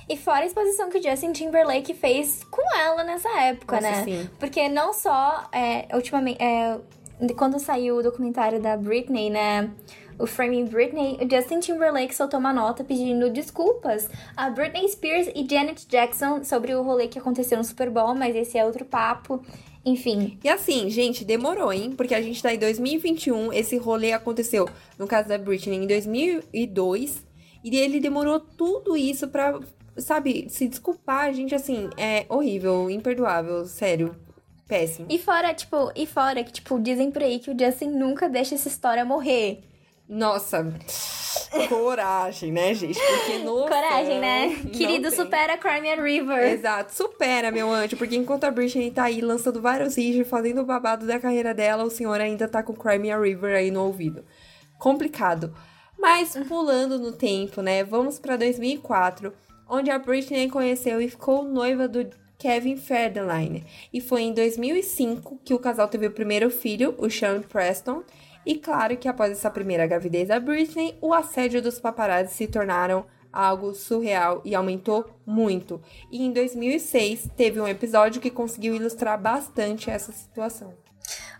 E 0.09 0.17
fora 0.17 0.41
a 0.41 0.47
exposição 0.47 0.91
que 0.91 0.99
o 0.99 1.03
Justin 1.03 1.33
Timberlake 1.33 1.95
fez 1.95 2.43
com 2.51 2.63
ela 2.77 3.05
nessa 3.05 3.29
época, 3.43 3.77
Nossa, 3.77 3.91
né? 3.91 4.05
Sim. 4.05 4.31
Porque 4.41 4.69
não 4.69 4.93
só, 4.93 5.49
é, 5.53 5.87
ultimamente, 5.95 6.43
é, 6.43 6.79
quando 7.37 7.59
saiu 7.59 7.97
o 7.97 8.03
documentário 8.03 8.61
da 8.61 8.77
Britney, 8.77 9.31
né? 9.31 9.71
o 10.19 10.27
Framing 10.27 10.67
Britney, 10.67 11.19
o 11.21 11.29
Justin 11.29 11.61
Timberlake 11.61 12.15
soltou 12.15 12.39
uma 12.39 12.53
nota 12.53 12.85
pedindo 12.85 13.31
desculpas 13.31 14.09
a 14.37 14.51
Britney 14.51 14.89
Spears 14.89 15.29
e 15.35 15.47
Janet 15.49 15.87
Jackson 15.89 16.45
sobre 16.45 16.75
o 16.75 16.83
rolê 16.83 17.09
que 17.09 17.19
aconteceu 17.19 17.59
no 17.59 17.65
Super 17.65 17.91
Bowl, 17.91 18.15
mas 18.15 18.37
esse 18.37 18.57
é 18.57 18.65
outro 18.65 18.85
papo. 18.85 19.43
Enfim. 19.85 20.39
E 20.45 20.49
assim, 20.49 20.89
gente, 20.91 21.25
demorou, 21.25 21.73
hein? 21.73 21.93
Porque 21.97 22.15
a 22.15 22.23
gente 22.23 22.41
tá 22.41 22.55
em 22.55 22.59
2021, 22.59 23.53
esse 23.53 23.77
rolê 23.77 24.13
aconteceu, 24.13 24.69
no 24.97 25.09
caso 25.09 25.29
da 25.29 25.37
Britney, 25.37 25.79
em 25.79 25.87
2002. 25.89 27.27
E 27.65 27.77
ele 27.77 27.99
demorou 27.99 28.39
tudo 28.39 28.97
isso 28.97 29.27
pra, 29.27 29.59
sabe, 29.97 30.47
se 30.49 30.69
desculpar. 30.69 31.35
Gente, 31.35 31.53
assim, 31.53 31.91
é 31.97 32.27
horrível, 32.29 32.89
imperdoável, 32.89 33.65
sério. 33.65 34.15
Péssimo. 34.73 35.07
E 35.11 35.19
fora, 35.19 35.53
tipo, 35.53 35.93
e 35.95 36.07
fora 36.07 36.43
que, 36.43 36.51
tipo, 36.51 36.81
dizem 36.81 37.11
por 37.11 37.23
aí 37.23 37.39
que 37.39 37.51
o 37.51 37.59
Justin 37.59 37.91
nunca 37.91 38.27
deixa 38.27 38.55
essa 38.55 38.69
história 38.69 39.05
morrer. 39.05 39.63
Nossa, 40.09 40.67
coragem, 41.69 42.51
né, 42.51 42.73
gente? 42.73 42.99
Porque 42.99 43.39
no 43.41 43.69
Coragem, 43.69 44.19
né? 44.19 44.57
Querido, 44.73 45.11
tem. 45.11 45.19
supera 45.19 45.59
Crimea 45.59 46.03
River. 46.03 46.53
Exato, 46.53 46.95
supera, 46.95 47.51
meu 47.51 47.71
anjo. 47.71 47.99
Porque 47.99 48.17
enquanto 48.17 48.45
a 48.45 48.51
Britney 48.51 48.91
tá 48.91 49.05
aí 49.05 49.21
lançando 49.21 49.61
vários 49.61 49.95
vídeos, 49.95 50.27
fazendo 50.27 50.63
o 50.63 50.65
babado 50.65 51.07
da 51.07 51.21
carreira 51.21 51.53
dela, 51.53 51.85
o 51.85 51.91
senhor 51.91 52.19
ainda 52.19 52.49
tá 52.49 52.63
com 52.63 52.73
Crimea 52.73 53.21
River 53.21 53.55
aí 53.55 53.71
no 53.71 53.85
ouvido. 53.85 54.25
Complicado. 54.79 55.55
Mas 55.99 56.35
pulando 56.49 56.99
no 56.99 57.13
tempo, 57.13 57.61
né? 57.61 57.85
Vamos 57.85 58.19
para 58.19 58.37
2004, 58.37 59.35
onde 59.69 59.91
a 59.91 59.99
Britney 59.99 60.49
conheceu 60.49 60.99
e 60.99 61.11
ficou 61.11 61.45
noiva 61.45 61.87
do 61.87 62.22
Kevin 62.43 62.77
Federline. 62.77 63.65
E 63.93 64.01
foi 64.01 64.23
em 64.23 64.35
2005 64.35 65.39
que 65.45 65.55
o 65.55 65.61
casal 65.61 65.87
teve 65.87 66.09
o 66.09 66.11
primeiro 66.11 66.51
filho, 66.51 66.93
o 66.99 67.09
Sean 67.09 67.41
Preston. 67.41 68.03
E 68.45 68.57
claro 68.57 68.97
que 68.97 69.07
após 69.07 69.31
essa 69.31 69.49
primeira 69.49 69.87
gravidez 69.87 70.27
da 70.27 70.41
Britney, 70.41 70.99
o 71.01 71.15
assédio 71.15 71.63
dos 71.63 71.79
paparazzi 71.79 72.35
se 72.35 72.49
tornaram 72.49 73.07
algo 73.33 73.73
surreal 73.75 74.43
e 74.45 74.57
aumentou 74.57 75.09
muito. 75.25 75.81
E 76.11 76.21
em 76.21 76.33
2006 76.33 77.31
teve 77.37 77.61
um 77.61 77.69
episódio 77.69 78.21
que 78.21 78.29
conseguiu 78.29 78.75
ilustrar 78.75 79.23
bastante 79.23 79.89
essa 79.89 80.11
situação. 80.11 80.82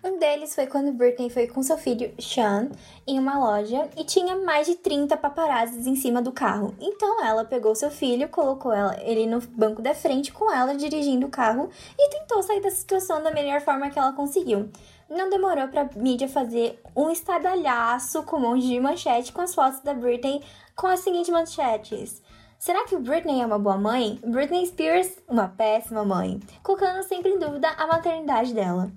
Um 0.05 0.19
deles 0.19 0.53
foi 0.53 0.67
quando 0.67 0.93
Britney 0.93 1.31
foi 1.31 1.47
com 1.47 1.63
seu 1.63 1.79
filho, 1.79 2.13
Sean, 2.19 2.71
em 3.07 3.21
uma 3.21 3.39
loja 3.39 3.89
e 3.97 4.03
tinha 4.03 4.35
mais 4.35 4.67
de 4.67 4.75
30 4.75 5.17
paparazzis 5.17 5.87
em 5.87 5.95
cima 5.95 6.21
do 6.21 6.33
carro. 6.33 6.75
Então 6.81 7.25
ela 7.25 7.45
pegou 7.45 7.73
seu 7.77 7.89
filho, 7.89 8.29
colocou 8.29 8.73
ela, 8.73 9.01
ele 9.01 9.29
no 9.29 9.41
banco 9.41 9.81
da 9.81 9.95
frente 9.95 10.33
com 10.33 10.53
ela 10.53 10.75
dirigindo 10.75 11.29
o 11.29 11.31
carro 11.31 11.71
e 11.97 12.11
tentou 12.11 12.43
sair 12.43 12.61
da 12.61 12.71
situação 12.73 13.23
da 13.23 13.31
melhor 13.31 13.61
forma 13.61 13.91
que 13.91 13.99
ela 13.99 14.13
conseguiu. 14.13 14.69
Não 15.09 15.31
demorou 15.31 15.69
pra 15.69 15.89
mídia 15.95 16.27
fazer 16.27 16.83
um 16.97 17.09
estadalhaço 17.09 18.25
com 18.25 18.39
um 18.39 18.41
monte 18.41 18.67
de 18.67 18.81
manchete 18.81 19.33
com 19.33 19.41
as 19.41 19.55
fotos 19.55 19.83
da 19.83 19.95
Britney 19.95 20.43
com 20.75 20.89
as 20.89 20.99
seguintes 20.99 21.31
manchetes. 21.31 22.21
Será 22.59 22.85
que 22.87 22.97
Britney 22.97 23.41
é 23.41 23.47
uma 23.47 23.59
boa 23.59 23.79
mãe? 23.79 24.19
Britney 24.25 24.67
Spears, 24.67 25.17
uma 25.29 25.47
péssima 25.47 26.05
mãe, 26.05 26.41
colocando 26.61 27.05
sempre 27.05 27.31
em 27.31 27.39
dúvida 27.39 27.69
a 27.79 27.87
maternidade 27.87 28.53
dela 28.53 28.91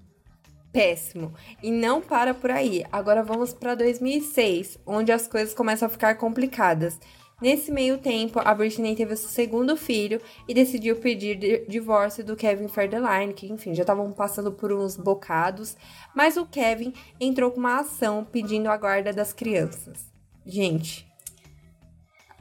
péssimo. 0.76 1.34
E 1.64 1.72
não 1.72 2.02
para 2.02 2.34
por 2.34 2.52
aí. 2.52 2.84
Agora 2.92 3.24
vamos 3.24 3.54
para 3.54 3.76
2006, 3.76 4.78
onde 4.86 5.10
as 5.10 5.26
coisas 5.26 5.54
começam 5.54 5.86
a 5.86 5.90
ficar 5.90 6.16
complicadas. 6.16 7.00
Nesse 7.42 7.72
meio 7.72 7.98
tempo, 7.98 8.42
a 8.44 8.54
Britney 8.54 8.96
teve 8.96 9.16
seu 9.16 9.30
segundo 9.30 9.78
filho 9.78 10.22
e 10.48 10.54
decidiu 10.54 10.98
pedir 10.98 11.66
divórcio 11.68 12.24
do 12.24 12.36
Kevin 12.36 12.68
Federline, 12.68 13.34
que 13.34 13.52
enfim, 13.52 13.74
já 13.74 13.84
estavam 13.84 14.12
passando 14.12 14.52
por 14.52 14.72
uns 14.72 14.98
bocados, 14.98 15.78
mas 16.14 16.38
o 16.38 16.46
Kevin 16.46 16.94
entrou 17.20 17.52
com 17.52 17.60
uma 17.60 17.80
ação 17.80 18.26
pedindo 18.26 18.70
a 18.70 18.78
guarda 18.78 19.14
das 19.14 19.32
crianças. 19.34 20.12
Gente, 20.46 21.06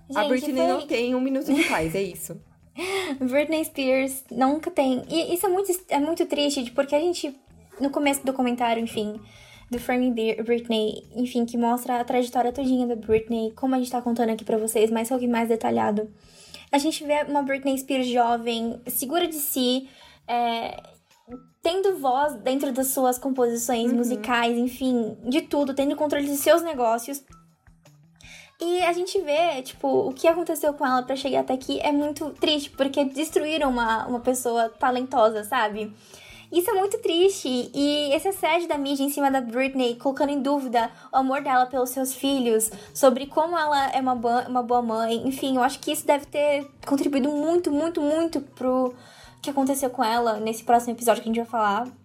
Gente 0.08 0.18
a 0.18 0.28
Britney 0.28 0.56
foi... 0.56 0.66
não 0.66 0.86
tem 0.86 1.14
um 1.14 1.20
minuto 1.20 1.52
de 1.52 1.64
paz, 1.64 1.94
é 1.94 2.02
isso. 2.02 2.40
Britney 3.18 3.64
Spears 3.64 4.24
nunca 4.30 4.70
tem. 4.70 5.02
E 5.08 5.34
isso 5.34 5.46
é 5.46 5.48
muito, 5.48 5.72
é 5.88 5.98
muito 5.98 6.26
triste, 6.26 6.70
porque 6.72 6.94
a 6.94 7.00
gente 7.00 7.34
no 7.80 7.90
começo 7.90 8.20
do 8.20 8.26
documentário, 8.26 8.82
enfim, 8.82 9.20
do 9.70 9.78
Framing 9.78 10.12
Britney, 10.12 11.06
enfim, 11.14 11.44
que 11.44 11.56
mostra 11.56 12.00
a 12.00 12.04
trajetória 12.04 12.52
todinha 12.52 12.86
da 12.86 12.96
Britney, 12.96 13.52
como 13.52 13.74
a 13.74 13.78
gente 13.78 13.90
tá 13.90 14.00
contando 14.00 14.30
aqui 14.30 14.44
para 14.44 14.58
vocês, 14.58 14.90
mas 14.90 15.08
só 15.08 15.18
que 15.18 15.26
mais 15.26 15.48
detalhado. 15.48 16.10
A 16.70 16.78
gente 16.78 17.04
vê 17.04 17.22
uma 17.28 17.42
Britney 17.42 17.78
Spears 17.78 18.06
jovem, 18.06 18.80
segura 18.86 19.26
de 19.26 19.36
si, 19.36 19.88
é, 20.26 20.82
tendo 21.62 21.96
voz 21.96 22.34
dentro 22.34 22.72
das 22.72 22.88
suas 22.88 23.18
composições 23.18 23.90
uhum. 23.90 23.98
musicais, 23.98 24.56
enfim, 24.58 25.16
de 25.24 25.42
tudo, 25.42 25.74
tendo 25.74 25.96
controle 25.96 26.26
de 26.26 26.36
seus 26.36 26.62
negócios. 26.62 27.22
E 28.60 28.82
a 28.82 28.92
gente 28.92 29.20
vê, 29.20 29.62
tipo, 29.62 29.88
o 29.88 30.12
que 30.12 30.28
aconteceu 30.28 30.72
com 30.74 30.86
ela 30.86 31.02
para 31.02 31.16
chegar 31.16 31.40
até 31.40 31.54
aqui 31.54 31.80
é 31.80 31.90
muito 31.90 32.30
triste, 32.30 32.70
porque 32.70 33.04
destruíram 33.04 33.70
uma, 33.70 34.06
uma 34.06 34.20
pessoa 34.20 34.68
talentosa, 34.68 35.42
sabe? 35.42 35.92
Isso 36.52 36.70
é 36.70 36.74
muito 36.74 36.98
triste. 36.98 37.70
E 37.74 38.12
esse 38.12 38.28
assédio 38.28 38.68
da 38.68 38.78
mídia 38.78 39.04
em 39.04 39.10
cima 39.10 39.30
da 39.30 39.40
Britney, 39.40 39.96
colocando 39.96 40.30
em 40.30 40.40
dúvida 40.40 40.90
o 41.12 41.16
amor 41.16 41.42
dela 41.42 41.66
pelos 41.66 41.90
seus 41.90 42.14
filhos, 42.14 42.70
sobre 42.92 43.26
como 43.26 43.58
ela 43.58 43.90
é 43.90 44.00
uma, 44.00 44.14
uma 44.48 44.62
boa 44.62 44.82
mãe. 44.82 45.26
Enfim, 45.26 45.56
eu 45.56 45.62
acho 45.62 45.78
que 45.80 45.92
isso 45.92 46.06
deve 46.06 46.26
ter 46.26 46.66
contribuído 46.86 47.30
muito, 47.30 47.70
muito, 47.70 48.00
muito 48.00 48.40
pro 48.40 48.94
que 49.42 49.50
aconteceu 49.50 49.90
com 49.90 50.02
ela 50.02 50.40
nesse 50.40 50.64
próximo 50.64 50.92
episódio 50.94 51.22
que 51.22 51.28
a 51.28 51.32
gente 51.32 51.42
vai 51.42 51.50
falar. 51.50 52.03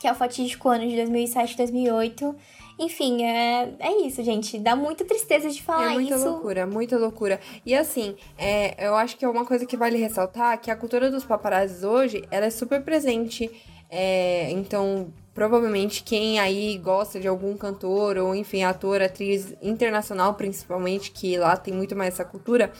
Que 0.00 0.08
é 0.08 0.12
o 0.12 0.14
fatídico 0.14 0.68
ano 0.68 0.88
de 0.88 0.96
2007 0.96 1.56
2008. 1.56 2.34
Enfim, 2.78 3.22
é, 3.22 3.74
é 3.78 4.06
isso, 4.06 4.24
gente. 4.24 4.58
Dá 4.58 4.74
muita 4.74 5.04
tristeza 5.04 5.50
de 5.50 5.62
falar 5.62 5.88
isso. 5.88 5.90
É 5.90 5.94
muita 5.94 6.14
isso. 6.16 6.24
loucura, 6.28 6.66
muita 6.66 6.98
loucura. 6.98 7.40
E 7.64 7.74
assim, 7.74 8.16
é, 8.38 8.88
eu 8.88 8.96
acho 8.96 9.16
que 9.16 9.24
é 9.24 9.28
uma 9.28 9.44
coisa 9.44 9.66
que 9.66 9.76
vale 9.76 9.98
ressaltar 9.98 10.58
que 10.58 10.70
a 10.70 10.76
cultura 10.76 11.10
dos 11.10 11.24
paparazzis 11.24 11.84
hoje, 11.84 12.24
ela 12.30 12.46
é 12.46 12.50
super 12.50 12.82
presente 12.82 13.50
é, 13.90 14.50
então, 14.52 15.12
provavelmente 15.34 16.04
quem 16.04 16.38
aí 16.38 16.78
gosta 16.78 17.18
de 17.18 17.26
algum 17.26 17.56
cantor 17.56 18.16
ou, 18.18 18.34
enfim, 18.34 18.62
ator, 18.62 19.02
atriz 19.02 19.52
internacional, 19.60 20.34
principalmente, 20.34 21.10
que 21.10 21.36
lá 21.36 21.56
tem 21.56 21.74
muito 21.74 21.96
mais 21.96 22.14
essa 22.14 22.24
cultura, 22.24 22.70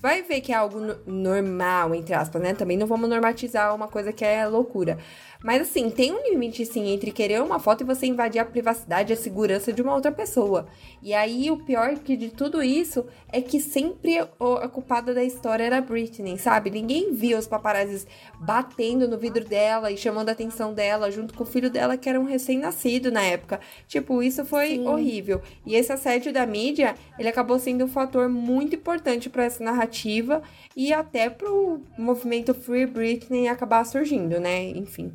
vai 0.00 0.22
ver 0.22 0.40
que 0.40 0.52
é 0.52 0.54
algo 0.54 0.80
normal, 1.06 1.94
entre 1.94 2.14
aspas, 2.14 2.40
né? 2.40 2.54
Também 2.54 2.78
não 2.78 2.86
vamos 2.86 3.10
normatizar 3.10 3.74
uma 3.74 3.88
coisa 3.88 4.12
que 4.12 4.24
é 4.24 4.46
loucura. 4.46 4.98
Mas 5.44 5.60
assim, 5.60 5.90
tem 5.90 6.10
um 6.10 6.22
limite 6.22 6.64
sim 6.64 6.88
entre 6.88 7.12
querer 7.12 7.42
uma 7.42 7.58
foto 7.58 7.82
e 7.82 7.84
você 7.84 8.06
invadir 8.06 8.38
a 8.38 8.46
privacidade 8.46 9.12
e 9.12 9.14
a 9.14 9.16
segurança 9.16 9.74
de 9.74 9.82
uma 9.82 9.94
outra 9.94 10.10
pessoa. 10.10 10.66
E 11.02 11.12
aí 11.12 11.50
o 11.50 11.58
pior 11.58 11.96
que 11.98 12.16
de 12.16 12.30
tudo 12.30 12.62
isso 12.62 13.04
é 13.30 13.42
que 13.42 13.60
sempre 13.60 14.18
a 14.18 14.68
culpada 14.68 15.12
da 15.12 15.22
história 15.22 15.64
era 15.64 15.76
a 15.76 15.80
Britney, 15.82 16.38
sabe? 16.38 16.70
Ninguém 16.70 17.12
via 17.12 17.38
os 17.38 17.46
paparazzis 17.46 18.06
batendo 18.40 19.06
no 19.06 19.18
vidro 19.18 19.44
dela 19.44 19.92
e 19.92 19.98
chamando 19.98 20.30
a 20.30 20.32
atenção 20.32 20.72
dela 20.72 21.10
junto 21.10 21.34
com 21.34 21.42
o 21.42 21.46
filho 21.46 21.68
dela 21.68 21.98
que 21.98 22.08
era 22.08 22.18
um 22.18 22.24
recém-nascido 22.24 23.12
na 23.12 23.22
época. 23.22 23.60
Tipo, 23.86 24.22
isso 24.22 24.46
foi 24.46 24.68
sim. 24.68 24.88
horrível. 24.88 25.42
E 25.66 25.74
esse 25.74 25.92
assédio 25.92 26.32
da 26.32 26.46
mídia, 26.46 26.94
ele 27.18 27.28
acabou 27.28 27.58
sendo 27.58 27.84
um 27.84 27.88
fator 27.88 28.30
muito 28.30 28.76
importante 28.76 29.28
para 29.28 29.44
essa 29.44 29.62
narrativa 29.62 30.42
e 30.74 30.90
até 30.90 31.28
pro 31.28 31.82
movimento 31.98 32.54
Free 32.54 32.86
Britney 32.86 33.46
acabar 33.46 33.84
surgindo, 33.84 34.40
né? 34.40 34.70
Enfim. 34.70 35.12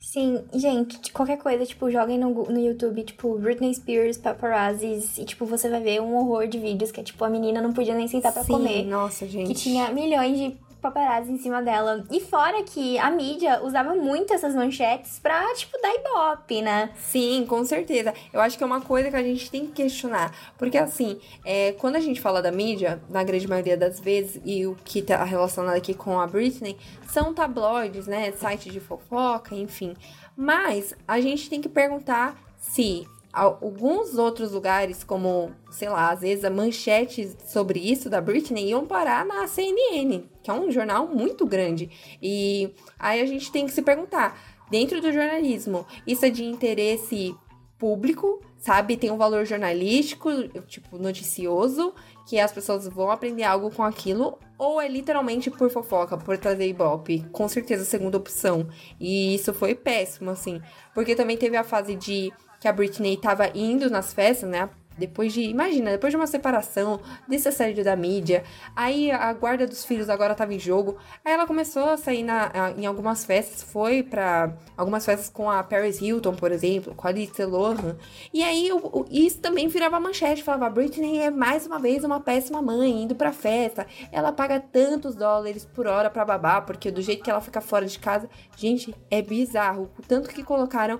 Sim, 0.00 0.42
gente, 0.54 1.12
qualquer 1.12 1.38
coisa, 1.38 1.66
tipo, 1.66 1.90
joguem 1.90 2.18
no, 2.18 2.30
no 2.30 2.58
YouTube, 2.58 3.02
tipo, 3.02 3.36
Britney 3.38 3.74
Spears, 3.74 4.16
paparazzis, 4.16 5.18
e, 5.18 5.24
tipo, 5.24 5.44
você 5.44 5.68
vai 5.68 5.80
ver 5.80 6.00
um 6.00 6.16
horror 6.16 6.46
de 6.46 6.58
vídeos 6.58 6.90
que 6.90 7.00
é, 7.00 7.02
tipo, 7.02 7.22
a 7.24 7.28
menina 7.28 7.60
não 7.60 7.72
podia 7.72 7.94
nem 7.94 8.08
sentar 8.08 8.32
pra 8.32 8.42
Sim, 8.44 8.52
comer. 8.52 8.84
nossa, 8.86 9.26
gente. 9.26 9.48
Que 9.48 9.54
tinha 9.54 9.90
milhões 9.92 10.38
de 10.38 10.56
paparazzi 10.80 11.32
em 11.32 11.38
cima 11.38 11.62
dela. 11.62 12.04
E 12.10 12.20
fora 12.20 12.62
que 12.62 12.98
a 12.98 13.10
mídia 13.10 13.60
usava 13.62 13.94
muito 13.94 14.32
essas 14.32 14.54
manchetes 14.54 15.18
pra, 15.18 15.54
tipo, 15.54 15.76
dar 15.80 15.94
ibope, 15.94 16.62
né? 16.62 16.90
Sim, 16.96 17.44
com 17.48 17.64
certeza. 17.64 18.14
Eu 18.32 18.40
acho 18.40 18.56
que 18.56 18.62
é 18.62 18.66
uma 18.66 18.80
coisa 18.80 19.10
que 19.10 19.16
a 19.16 19.22
gente 19.22 19.50
tem 19.50 19.66
que 19.66 19.72
questionar. 19.72 20.32
Porque, 20.56 20.78
assim, 20.78 21.20
é, 21.44 21.72
quando 21.72 21.96
a 21.96 22.00
gente 22.00 22.20
fala 22.20 22.40
da 22.40 22.52
mídia, 22.52 23.00
na 23.08 23.22
grande 23.22 23.46
maioria 23.48 23.76
das 23.76 24.00
vezes, 24.00 24.40
e 24.44 24.66
o 24.66 24.76
que 24.84 25.02
tá 25.02 25.22
relacionado 25.24 25.76
aqui 25.76 25.94
com 25.94 26.18
a 26.20 26.26
Britney, 26.26 26.76
são 27.08 27.34
tabloides, 27.34 28.06
né? 28.06 28.32
Sites 28.32 28.72
de 28.72 28.80
fofoca, 28.80 29.54
enfim. 29.54 29.96
Mas 30.36 30.94
a 31.06 31.20
gente 31.20 31.50
tem 31.50 31.60
que 31.60 31.68
perguntar 31.68 32.36
se 32.56 33.06
alguns 33.38 34.18
outros 34.18 34.52
lugares, 34.52 35.04
como, 35.04 35.52
sei 35.70 35.88
lá, 35.88 36.10
às 36.10 36.20
vezes 36.20 36.44
a 36.44 36.50
manchete 36.50 37.36
sobre 37.46 37.78
isso 37.78 38.10
da 38.10 38.20
Britney 38.20 38.70
iam 38.70 38.86
parar 38.86 39.24
na 39.24 39.46
CNN, 39.46 40.24
que 40.42 40.50
é 40.50 40.54
um 40.54 40.70
jornal 40.70 41.06
muito 41.06 41.46
grande. 41.46 41.90
E 42.20 42.74
aí 42.98 43.20
a 43.20 43.26
gente 43.26 43.52
tem 43.52 43.66
que 43.66 43.72
se 43.72 43.82
perguntar, 43.82 44.38
dentro 44.70 45.00
do 45.00 45.12
jornalismo, 45.12 45.86
isso 46.06 46.24
é 46.24 46.30
de 46.30 46.44
interesse 46.44 47.34
público, 47.78 48.40
sabe? 48.58 48.96
Tem 48.96 49.10
um 49.10 49.16
valor 49.16 49.46
jornalístico, 49.46 50.30
tipo, 50.66 50.98
noticioso, 50.98 51.94
que 52.26 52.38
as 52.38 52.52
pessoas 52.52 52.86
vão 52.88 53.10
aprender 53.10 53.44
algo 53.44 53.70
com 53.70 53.82
aquilo, 53.82 54.38
ou 54.58 54.80
é 54.80 54.88
literalmente 54.88 55.50
por 55.50 55.70
fofoca, 55.70 56.16
por 56.18 56.36
trazer 56.36 56.68
ibope? 56.68 57.24
Com 57.32 57.48
certeza 57.48 57.84
segunda 57.84 58.18
opção. 58.18 58.68
E 58.98 59.34
isso 59.34 59.54
foi 59.54 59.74
péssimo, 59.74 60.30
assim. 60.30 60.60
Porque 60.92 61.14
também 61.14 61.36
teve 61.36 61.56
a 61.56 61.64
fase 61.64 61.94
de 61.94 62.32
que 62.60 62.68
a 62.68 62.72
Britney 62.72 63.14
estava 63.14 63.50
indo 63.54 63.90
nas 63.90 64.12
festas, 64.12 64.48
né? 64.48 64.68
Depois 64.98 65.32
de, 65.32 65.42
imagina, 65.42 65.92
depois 65.92 66.12
de 66.12 66.16
uma 66.16 66.26
separação, 66.26 67.00
desse 67.28 67.48
assédio 67.48 67.84
da 67.84 67.94
mídia, 67.94 68.42
aí 68.74 69.10
a 69.12 69.32
guarda 69.32 69.66
dos 69.66 69.84
filhos 69.84 70.10
agora 70.10 70.32
estava 70.32 70.52
em 70.52 70.58
jogo. 70.58 70.96
Aí 71.24 71.32
ela 71.32 71.46
começou 71.46 71.84
a 71.84 71.96
sair 71.96 72.24
na, 72.24 72.50
em 72.76 72.84
algumas 72.84 73.24
festas, 73.24 73.62
foi 73.62 74.02
para 74.02 74.52
algumas 74.76 75.06
festas 75.06 75.28
com 75.28 75.48
a 75.48 75.62
Paris 75.62 76.00
Hilton, 76.00 76.34
por 76.34 76.50
exemplo, 76.50 76.94
com 76.96 77.06
a 77.06 77.12
Lindsay 77.12 77.46
Lohan. 77.46 77.96
E 78.34 78.42
aí 78.42 78.72
o, 78.72 78.78
o, 78.78 79.06
isso 79.08 79.38
também 79.38 79.68
virava 79.68 80.00
manchete, 80.00 80.42
falava: 80.42 80.68
Britney 80.68 81.18
é 81.18 81.30
mais 81.30 81.64
uma 81.64 81.78
vez 81.78 82.02
uma 82.02 82.18
péssima 82.18 82.60
mãe, 82.60 83.02
indo 83.02 83.14
pra 83.14 83.32
festa. 83.32 83.86
Ela 84.10 84.32
paga 84.32 84.58
tantos 84.58 85.14
dólares 85.14 85.64
por 85.64 85.86
hora 85.86 86.10
pra 86.10 86.24
babá, 86.24 86.60
porque 86.60 86.90
do 86.90 87.00
jeito 87.00 87.22
que 87.22 87.30
ela 87.30 87.40
fica 87.40 87.60
fora 87.60 87.86
de 87.86 87.98
casa, 88.00 88.28
gente, 88.56 88.92
é 89.08 89.22
bizarro. 89.22 89.88
O 89.96 90.02
tanto 90.02 90.28
que 90.28 90.42
colocaram 90.42 90.98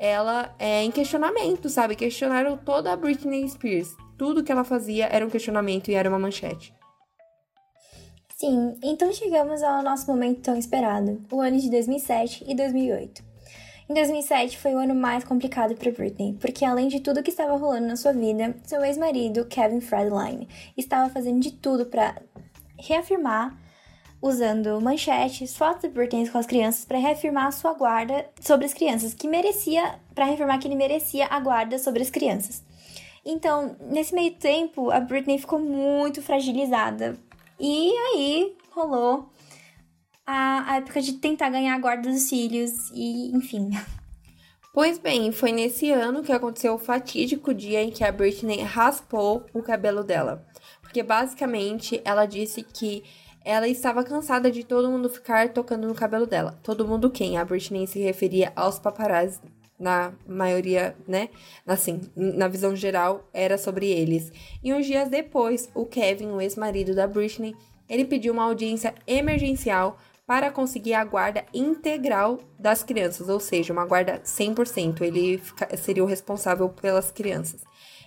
ela 0.00 0.54
é 0.58 0.82
em 0.82 0.90
questionamento, 0.90 1.68
sabe? 1.68 1.94
Questionaram 1.94 2.56
toda 2.56 2.90
a 2.90 2.96
Britney 2.96 3.46
Spears. 3.46 3.94
Tudo 4.16 4.42
que 4.42 4.50
ela 4.50 4.64
fazia 4.64 5.06
era 5.06 5.24
um 5.24 5.28
questionamento 5.28 5.90
e 5.90 5.94
era 5.94 6.08
uma 6.08 6.18
manchete. 6.18 6.74
Sim, 8.34 8.78
então 8.82 9.12
chegamos 9.12 9.62
ao 9.62 9.82
nosso 9.82 10.10
momento 10.10 10.40
tão 10.40 10.56
esperado, 10.56 11.22
o 11.30 11.42
ano 11.42 11.58
de 11.58 11.70
2007 11.70 12.46
e 12.48 12.54
2008. 12.54 13.22
Em 13.90 13.92
2007 13.92 14.56
foi 14.56 14.74
o 14.74 14.78
ano 14.78 14.94
mais 14.94 15.22
complicado 15.22 15.74
para 15.74 15.92
Britney, 15.92 16.32
porque 16.40 16.64
além 16.64 16.88
de 16.88 17.00
tudo 17.00 17.22
que 17.22 17.28
estava 17.28 17.54
rolando 17.56 17.88
na 17.88 17.96
sua 17.96 18.14
vida, 18.14 18.56
seu 18.64 18.82
ex-marido, 18.82 19.44
Kevin 19.44 19.82
Fredline, 19.82 20.48
estava 20.78 21.10
fazendo 21.10 21.40
de 21.40 21.50
tudo 21.50 21.84
para 21.84 22.14
reafirmar 22.78 23.59
usando 24.22 24.80
manchetes, 24.80 25.56
fotos 25.56 25.82
de 25.82 25.88
Britney 25.88 26.28
com 26.28 26.38
as 26.38 26.46
crianças 26.46 26.84
para 26.84 26.98
reafirmar 26.98 27.46
a 27.46 27.52
sua 27.52 27.72
guarda 27.72 28.26
sobre 28.40 28.66
as 28.66 28.74
crianças, 28.74 29.14
que 29.14 29.26
merecia, 29.26 29.98
para 30.14 30.26
reafirmar 30.26 30.58
que 30.58 30.68
ele 30.68 30.74
merecia 30.74 31.26
a 31.26 31.40
guarda 31.40 31.78
sobre 31.78 32.02
as 32.02 32.10
crianças. 32.10 32.62
Então, 33.24 33.76
nesse 33.80 34.14
meio 34.14 34.32
tempo, 34.34 34.90
a 34.90 35.00
Britney 35.00 35.38
ficou 35.38 35.58
muito 35.58 36.22
fragilizada. 36.22 37.18
E 37.58 37.92
aí 37.92 38.56
rolou 38.70 39.30
a, 40.26 40.72
a 40.72 40.76
época 40.76 41.00
de 41.00 41.14
tentar 41.14 41.50
ganhar 41.50 41.74
a 41.74 41.78
guarda 41.78 42.10
dos 42.10 42.28
filhos 42.28 42.90
e, 42.94 43.34
enfim. 43.34 43.70
Pois 44.72 44.98
bem, 44.98 45.32
foi 45.32 45.50
nesse 45.50 45.90
ano 45.90 46.22
que 46.22 46.32
aconteceu 46.32 46.74
o 46.74 46.78
fatídico 46.78 47.52
dia 47.52 47.82
em 47.82 47.90
que 47.90 48.04
a 48.04 48.12
Britney 48.12 48.62
raspou 48.62 49.44
o 49.52 49.62
cabelo 49.62 50.04
dela. 50.04 50.46
Porque 50.80 51.02
basicamente 51.02 52.00
ela 52.04 52.24
disse 52.24 52.62
que 52.62 53.02
ela 53.44 53.66
estava 53.68 54.04
cansada 54.04 54.50
de 54.50 54.64
todo 54.64 54.90
mundo 54.90 55.08
ficar 55.08 55.48
tocando 55.52 55.86
no 55.86 55.94
cabelo 55.94 56.26
dela. 56.26 56.58
Todo 56.62 56.86
mundo 56.86 57.10
quem? 57.10 57.38
A 57.38 57.44
Britney 57.44 57.86
se 57.86 57.98
referia 57.98 58.52
aos 58.54 58.78
paparazzi 58.78 59.40
na 59.78 60.12
maioria, 60.28 60.94
né? 61.08 61.30
Assim, 61.66 62.00
na 62.14 62.48
visão 62.48 62.76
geral, 62.76 63.26
era 63.32 63.56
sobre 63.56 63.88
eles. 63.88 64.30
E 64.62 64.74
uns 64.74 64.84
dias 64.84 65.08
depois, 65.08 65.70
o 65.74 65.86
Kevin, 65.86 66.28
o 66.32 66.40
ex-marido 66.40 66.94
da 66.94 67.06
Britney, 67.06 67.56
ele 67.88 68.04
pediu 68.04 68.32
uma 68.34 68.44
audiência 68.44 68.94
emergencial 69.06 69.96
para 70.26 70.50
conseguir 70.50 70.94
a 70.94 71.04
guarda 71.04 71.44
integral 71.52 72.38
das 72.56 72.84
crianças, 72.84 73.28
ou 73.28 73.40
seja, 73.40 73.72
uma 73.72 73.84
guarda 73.84 74.20
100%. 74.24 75.00
Ele 75.00 75.42
seria 75.76 76.04
o 76.04 76.06
responsável 76.06 76.68
pelas 76.68 77.10
crianças. 77.10 77.62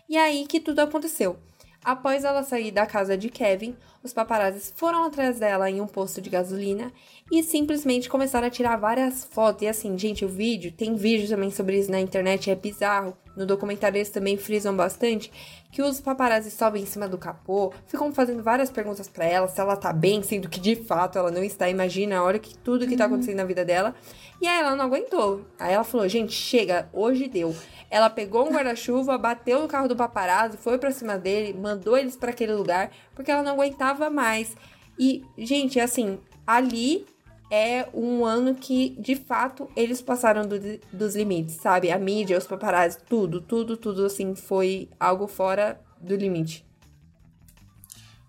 E 0.08 0.16
aí 0.16 0.46
que 0.48 0.60
tudo 0.60 0.80
aconteceu. 0.80 1.38
Após 1.84 2.24
ela 2.24 2.44
sair 2.44 2.72
da 2.72 2.86
casa 2.86 3.18
de 3.18 3.30
Kevin, 3.30 3.76
os 4.02 4.14
paparazzis 4.14 4.74
foram 4.76 5.04
atrás 5.04 5.40
dela 5.40 5.70
em 5.70 5.82
um 5.82 5.88
posto 5.88 6.22
de 6.22 6.30
gasolina 6.30 6.92
e 7.32 7.44
simplesmente 7.44 8.10
começaram 8.10 8.48
a 8.48 8.52
tirar 8.52 8.78
várias 8.78 9.26
fotos. 9.26 9.64
E 9.64 9.68
assim, 9.68 9.98
gente, 9.98 10.24
o 10.24 10.30
vídeo, 10.30 10.72
tem 10.72 10.96
vídeo 10.96 11.28
também 11.28 11.52
sobre 11.52 11.78
isso 11.78 11.92
na 11.92 12.00
internet, 12.00 12.50
é 12.50 12.56
bizarro. 12.56 13.18
No 13.36 13.46
documentário 13.46 13.98
eles 13.98 14.10
também 14.10 14.38
frisam 14.38 14.76
bastante 14.76 15.32
que 15.72 15.82
os 15.82 16.00
paparazzi 16.00 16.52
sobem 16.52 16.84
em 16.84 16.86
cima 16.86 17.08
do 17.08 17.18
capô, 17.18 17.74
ficam 17.88 18.14
fazendo 18.14 18.44
várias 18.44 18.70
perguntas 18.70 19.08
para 19.08 19.26
ela 19.26 19.48
se 19.48 19.60
ela 19.60 19.76
tá 19.76 19.92
bem, 19.92 20.22
sendo 20.22 20.48
que 20.48 20.60
de 20.60 20.76
fato 20.76 21.18
ela 21.18 21.32
não 21.32 21.44
está. 21.44 21.68
Imagina, 21.68 22.24
olha 22.24 22.38
que 22.38 22.56
tudo 22.56 22.88
que 22.88 22.96
tá 22.96 23.06
uhum. 23.06 23.14
acontecendo 23.14 23.38
na 23.38 23.44
vida 23.44 23.66
dela. 23.66 23.96
E 24.40 24.48
aí 24.48 24.60
ela 24.60 24.76
não 24.76 24.86
aguentou. 24.86 25.42
Aí 25.58 25.74
ela 25.74 25.84
falou: 25.84 26.08
"Gente, 26.08 26.34
chega, 26.34 26.88
hoje 26.94 27.28
deu". 27.28 27.56
Ela 27.90 28.10
pegou 28.10 28.48
um 28.48 28.52
guarda-chuva, 28.54 29.18
bateu 29.18 29.62
no 29.62 29.68
carro 29.68 29.88
do 29.88 29.96
paparazzo, 29.96 30.58
foi 30.58 30.78
para 30.78 30.92
cima 30.92 31.18
dele, 31.18 31.58
mandou 31.60 31.98
eles 31.98 32.16
para 32.16 32.30
aquele 32.30 32.54
lugar, 32.54 32.92
porque 33.16 33.32
ela 33.32 33.42
não 33.42 33.54
aguentava 33.54 34.10
mais. 34.10 34.56
E, 34.98 35.24
gente, 35.38 35.80
assim, 35.80 36.20
ali 36.46 37.06
é 37.56 37.88
um 37.94 38.26
ano 38.26 38.56
que, 38.56 38.98
de 39.00 39.16
fato, 39.16 39.70
eles 39.76 40.02
passaram 40.02 40.42
do, 40.42 40.58
dos 40.92 41.16
limites, 41.16 41.58
sabe? 41.58 41.92
A 41.92 42.00
mídia, 42.00 42.36
os 42.36 42.48
paparazzi, 42.48 42.98
tudo, 43.08 43.40
tudo, 43.40 43.78
tudo, 43.78 44.08
assim, 44.08 44.34
foi 44.34 44.90
algo 45.00 45.28
fora 45.28 45.80
do 46.02 46.16
limite. 46.16 46.66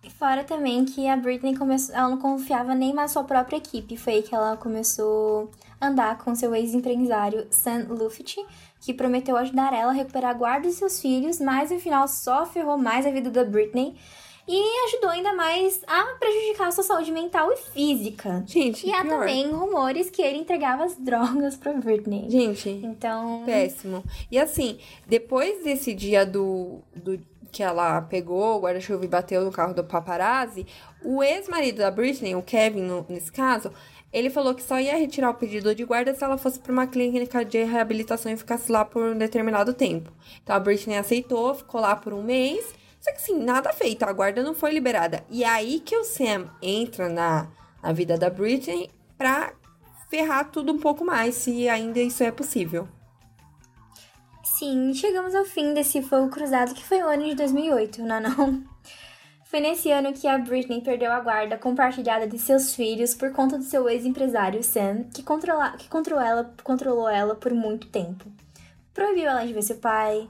E 0.03 0.11
fora 0.11 0.45
também 0.45 0.85
que 0.85 1.09
a 1.09 1.17
Britney 1.17 1.57
começou, 1.57 1.95
ela 1.95 2.11
não 2.11 2.19
confiava 2.19 2.75
nem 2.75 2.93
na 2.93 3.09
sua 3.09 3.25
própria 3.25 3.57
equipe. 3.57 3.97
Foi 3.97 4.13
aí 4.13 4.23
que 4.23 4.35
ela 4.35 4.59
começou 4.59 5.51
a 5.81 5.87
andar 5.87 6.19
com 6.19 6.35
seu 6.35 6.55
ex-empresário 6.55 7.47
Sam 7.51 7.87
Luft, 7.89 8.37
que 8.79 8.93
prometeu 8.93 9.39
ajudar 9.39 9.73
ela 9.73 9.93
a 9.93 9.95
recuperar 9.95 10.33
a 10.33 10.35
guarda 10.35 10.69
de 10.69 10.75
seus 10.75 11.01
filhos, 11.01 11.41
mas 11.41 11.71
no 11.71 11.81
final 11.81 12.07
só 12.07 12.45
ferrou 12.45 12.77
mais 12.77 13.07
a 13.07 13.11
vida 13.11 13.31
da 13.31 13.43
Britney 13.43 13.97
e 14.47 14.87
ajudou 14.87 15.11
ainda 15.11 15.33
mais 15.33 15.83
a 15.87 16.05
prejudicar 16.19 16.69
a 16.69 16.73
sua 16.73 16.85
saúde 16.85 17.11
mental 17.11 17.51
e 17.53 17.57
física. 17.57 18.43
Gente, 18.47 18.87
e 18.87 18.93
há 18.93 19.03
pior. 19.03 19.21
também 19.21 19.51
rumores 19.51 20.11
que 20.11 20.21
ele 20.21 20.39
entregava 20.39 20.85
as 20.85 20.97
drogas 20.97 21.57
pra 21.57 21.73
Britney. 21.73 22.29
Gente, 22.29 22.69
então 22.69 23.43
péssimo. 23.47 24.05
E 24.31 24.39
assim, 24.39 24.79
depois 25.07 25.65
desse 25.65 25.95
dia 25.95 26.27
do, 26.27 26.81
do 26.95 27.19
que 27.51 27.63
ela 27.63 28.03
pegou 28.03 28.57
o 28.57 28.61
guarda-chuva 28.61 29.05
e 29.05 29.09
bateu 29.09 29.45
no 29.45 29.53
carro 29.53 29.73
do 29.73 29.85
paparazzi, 29.85 30.67
o 31.03 31.23
ex-marido 31.23 31.79
da 31.79 31.91
Britney, 31.91 32.35
o 32.35 32.43
Kevin, 32.43 32.83
no, 32.83 33.07
nesse 33.09 33.31
caso, 33.31 33.71
ele 34.13 34.29
falou 34.29 34.55
que 34.55 34.63
só 34.63 34.79
ia 34.79 34.97
retirar 34.97 35.31
o 35.31 35.35
pedido 35.35 35.75
de 35.75 35.85
guarda 35.85 36.15
se 36.15 36.23
ela 36.23 36.37
fosse 36.37 36.59
para 36.59 36.73
uma 36.73 36.87
clínica 36.87 37.45
de 37.45 37.63
reabilitação 37.65 38.31
e 38.31 38.37
ficasse 38.37 38.71
lá 38.71 38.85
por 38.85 39.03
um 39.03 39.17
determinado 39.19 39.73
tempo. 39.73 40.13
Então 40.43 40.55
a 40.55 40.61
Britney 40.61 40.99
aceitou, 40.99 41.55
ficou 41.55 41.81
lá 41.81 41.97
por 41.97 42.13
um 42.13 42.23
mês. 42.23 42.75
Só 43.05 43.13
que 43.13 43.19
assim, 43.19 43.39
nada 43.39 43.71
feito, 43.71 44.03
a 44.03 44.13
guarda 44.15 44.43
não 44.43 44.55
foi 44.55 44.73
liberada. 44.73 45.23
E 45.29 45.45
aí 45.45 45.79
que 45.81 45.95
o 45.95 46.05
Sam 46.05 46.49
entra 46.63 47.07
na, 47.07 47.49
na 47.83 47.93
vida 47.93 48.17
da 48.17 48.31
Britney 48.31 48.91
pra 49.19 49.53
ferrar 50.09 50.51
tudo 50.51 50.73
um 50.73 50.79
pouco 50.79 51.05
mais, 51.05 51.35
se 51.35 51.69
ainda 51.69 52.01
isso 52.01 52.25
é 52.25 52.33
possível. 52.33 52.89
Sim, 54.43 54.95
chegamos 54.95 55.35
ao 55.35 55.45
fim 55.45 55.75
desse 55.75 56.01
fogo 56.01 56.31
cruzado 56.31 56.75
que 56.75 56.83
foi 56.83 57.03
o 57.03 57.07
ano 57.07 57.25
de 57.25 57.35
2008, 57.35 58.03
não 58.03 58.17
é 58.17 58.21
não? 58.21 58.65
Foi 59.45 59.61
nesse 59.61 59.89
ano 59.93 60.13
que 60.13 60.27
a 60.27 60.37
Britney 60.37 60.81
perdeu 60.81 61.13
a 61.13 61.21
guarda 61.21 61.57
compartilhada 61.57 62.27
de 62.27 62.37
seus 62.39 62.75
filhos 62.75 63.15
por 63.15 63.31
conta 63.31 63.57
do 63.57 63.63
seu 63.63 63.89
ex-empresário 63.89 64.65
Sam, 64.65 65.05
que, 65.15 65.23
controla, 65.23 65.77
que 65.77 65.89
controlou, 65.89 66.25
ela, 66.25 66.55
controlou 66.65 67.09
ela 67.09 67.37
por 67.37 67.55
muito 67.55 67.87
tempo. 67.87 68.25
Proibiu 68.93 69.29
ela 69.29 69.47
de 69.47 69.53
ver 69.53 69.63
seu 69.63 69.77
pai, 69.77 70.29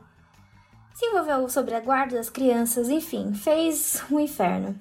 se 0.95 1.05
envolveu 1.07 1.49
sobre 1.49 1.75
a 1.75 1.81
guarda 1.81 2.17
das 2.17 2.31
crianças, 2.31 2.89
enfim, 2.89 3.35
fez 3.35 4.03
um 4.11 4.21
inferno. 4.21 4.79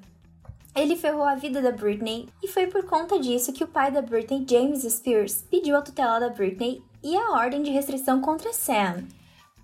Ele 0.76 0.96
ferrou 0.96 1.24
a 1.24 1.36
vida 1.36 1.62
da 1.62 1.72
Britney 1.72 2.30
e 2.42 2.48
foi 2.48 2.68
por 2.68 2.84
conta 2.86 3.20
disso 3.20 3.52
que 3.52 3.64
o 3.64 3.68
pai 3.68 3.92
da 3.92 4.02
Britney, 4.02 4.46
James 4.50 4.84
Spears, 4.84 5.44
pediu 5.50 5.76
a 5.76 5.82
tutela 5.82 6.20
da 6.20 6.30
Britney 6.30 6.82
e 7.04 7.16
a 7.18 7.32
ordem 7.32 7.62
de 7.62 7.72
restrição 7.72 8.22
contra 8.22 8.54
Sam. 8.54 9.04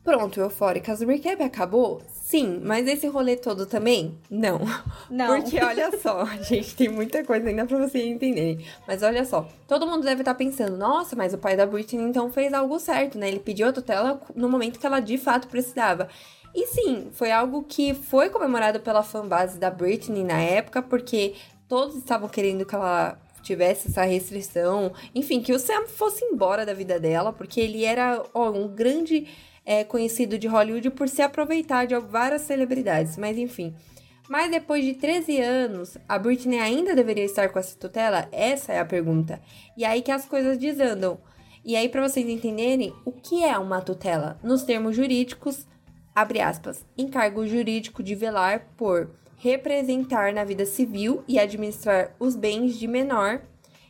Pronto, 0.04 0.40
Eufóricas, 0.40 1.02
o 1.02 1.06
recap 1.06 1.42
acabou? 1.44 2.02
Sim, 2.12 2.62
mas 2.64 2.88
esse 2.88 3.08
rolê 3.08 3.36
todo 3.36 3.66
também? 3.66 4.18
Não. 4.30 4.60
Não. 5.10 5.42
Porque 5.42 5.60
olha 5.64 5.92
só, 6.00 6.26
gente, 6.42 6.76
tem 6.76 6.90
muita 6.90 7.24
coisa 7.24 7.48
ainda 7.48 7.66
pra 7.66 7.78
vocês 7.78 8.06
entenderem. 8.06 8.66
Mas 8.88 9.04
olha 9.04 9.26
só, 9.26 9.48
todo 9.68 9.86
mundo 9.86 10.04
deve 10.04 10.22
estar 10.22 10.34
tá 10.34 10.38
pensando, 10.38 10.78
nossa, 10.78 11.16
mas 11.16 11.34
o 11.34 11.38
pai 11.38 11.58
da 11.58 11.66
Britney 11.66 12.06
então 12.06 12.32
fez 12.32 12.54
algo 12.54 12.80
certo, 12.80 13.18
né? 13.18 13.28
Ele 13.28 13.40
pediu 13.40 13.68
a 13.68 13.74
tutela 13.74 14.22
no 14.36 14.48
momento 14.48 14.80
que 14.80 14.86
ela 14.86 15.00
de 15.00 15.18
fato 15.18 15.48
precisava. 15.48 16.08
E 16.60 16.68
sim, 16.68 17.08
foi 17.14 17.32
algo 17.32 17.64
que 17.64 17.94
foi 17.94 18.30
comemorado 18.30 18.82
pela 18.82 19.02
fanbase 19.02 19.58
da 19.58 19.72
Britney 19.72 20.26
na 20.26 20.42
época, 20.42 20.82
porque 20.82 21.36
todos 21.70 21.96
estavam 21.96 22.28
querendo 22.28 22.66
que 22.66 22.76
ela 22.76 23.18
tivesse 23.42 23.88
essa 23.88 24.04
restrição, 24.04 24.92
enfim, 25.16 25.42
que 25.42 25.54
o 25.54 25.58
Sam 25.58 25.88
fosse 25.88 26.26
embora 26.26 26.66
da 26.66 26.74
vida 26.74 27.00
dela, 27.00 27.32
porque 27.32 27.62
ele 27.62 27.86
era 27.86 28.22
ó, 28.34 28.50
um 28.50 28.68
grande 28.68 29.26
é, 29.66 29.86
conhecido 29.86 30.38
de 30.38 30.48
Hollywood 30.48 30.90
por 30.90 31.08
se 31.08 31.22
aproveitar 31.22 31.88
de 31.88 31.98
várias 31.98 32.42
celebridades, 32.42 33.16
mas 33.16 33.38
enfim. 33.38 33.74
Mas 34.28 34.52
depois 34.52 34.84
de 34.84 34.96
13 34.96 35.40
anos, 35.40 35.98
a 36.10 36.20
Britney 36.20 36.60
ainda 36.60 36.94
deveria 36.94 37.24
estar 37.24 37.48
com 37.48 37.58
essa 37.58 37.78
tutela? 37.78 38.28
Essa 38.34 38.74
é 38.74 38.80
a 38.80 38.86
pergunta. 38.86 39.42
E 39.78 39.86
aí 39.86 40.02
que 40.02 40.12
as 40.12 40.26
coisas 40.26 40.58
desandam. 40.58 41.20
E 41.64 41.76
aí, 41.76 41.90
para 41.90 42.08
vocês 42.08 42.28
entenderem, 42.28 42.94
o 43.06 43.12
que 43.12 43.44
é 43.44 43.58
uma 43.58 43.82
tutela? 43.82 44.40
Nos 44.42 44.64
termos 44.64 44.96
jurídicos, 44.96 45.68
abre 46.16 46.42
aspas, 46.42 46.86
encargo 46.98 47.48
jurídico 47.48 48.04
de 48.04 48.16
velar 48.16 48.68
por 48.76 49.10
representar 49.38 50.34
na 50.34 50.44
vida 50.44 50.66
civil 50.66 51.24
e 51.28 51.40
administrar 51.40 52.16
os 52.20 52.36
bens 52.36 52.78
de 52.78 52.88
menor, 52.88 53.42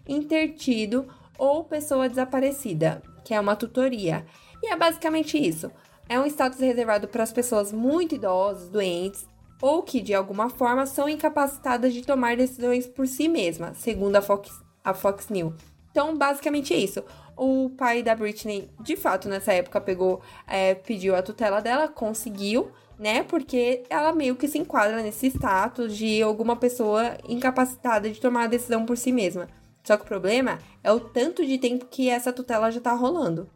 intertido 0.08 1.08
ou 1.38 1.64
pessoa 1.64 2.08
desaparecida, 2.08 3.02
que 3.24 3.34
é 3.34 3.40
uma 3.40 3.56
tutoria. 3.56 4.26
E 4.62 4.72
é 4.72 4.76
basicamente 4.76 5.38
isso. 5.38 5.72
É 6.08 6.20
um 6.20 6.26
status 6.26 6.60
reservado 6.60 7.08
para 7.08 7.24
as 7.24 7.32
pessoas 7.32 7.72
muito 7.72 8.16
idosas, 8.16 8.70
doentes 8.70 9.28
ou 9.62 9.84
que 9.84 10.02
de 10.02 10.14
alguma 10.14 10.50
forma 10.50 10.86
são 10.86 11.10
incapacitadas 11.10 11.94
de 11.94 12.02
tomar 12.02 12.38
decisões 12.38 12.88
por 12.88 13.08
si 13.08 13.28
mesmas, 13.28 13.78
segundo 13.78 14.16
a 14.16 14.22
Fox, 14.22 14.52
a 14.84 14.94
Fox 14.94 15.30
News. 15.30 15.54
Então, 15.92 16.18
basicamente 16.18 16.74
é 16.74 16.78
isso. 16.78 17.04
O 17.42 17.70
pai 17.70 18.04
da 18.04 18.14
Britney, 18.14 18.70
de 18.82 18.98
fato, 18.98 19.30
nessa 19.30 19.54
época, 19.54 19.80
pegou, 19.80 20.22
é, 20.46 20.76
pediu 20.76 21.16
a 21.16 21.22
tutela 21.22 21.62
dela, 21.62 21.88
conseguiu, 21.88 22.70
né? 23.00 23.24
Porque 23.24 23.84
ela 23.90 24.12
meio 24.12 24.36
que 24.36 24.46
se 24.46 24.58
enquadra 24.58 25.02
nesse 25.02 25.28
status 25.28 25.96
de 25.96 26.22
alguma 26.22 26.58
pessoa 26.58 27.18
incapacitada 27.30 28.10
de 28.10 28.20
tomar 28.20 28.44
a 28.44 28.48
decisão 28.48 28.86
por 28.86 28.98
si 28.98 29.14
mesma. 29.14 29.48
Só 29.86 29.96
que 29.96 30.04
o 30.04 30.08
problema 30.08 30.58
é 30.84 30.92
o 30.92 31.00
tanto 31.00 31.46
de 31.46 31.58
tempo 31.58 31.86
que 31.86 32.10
essa 32.10 32.34
tutela 32.34 32.70
já 32.70 32.82
tá 32.82 32.94
rolando. 32.94 33.50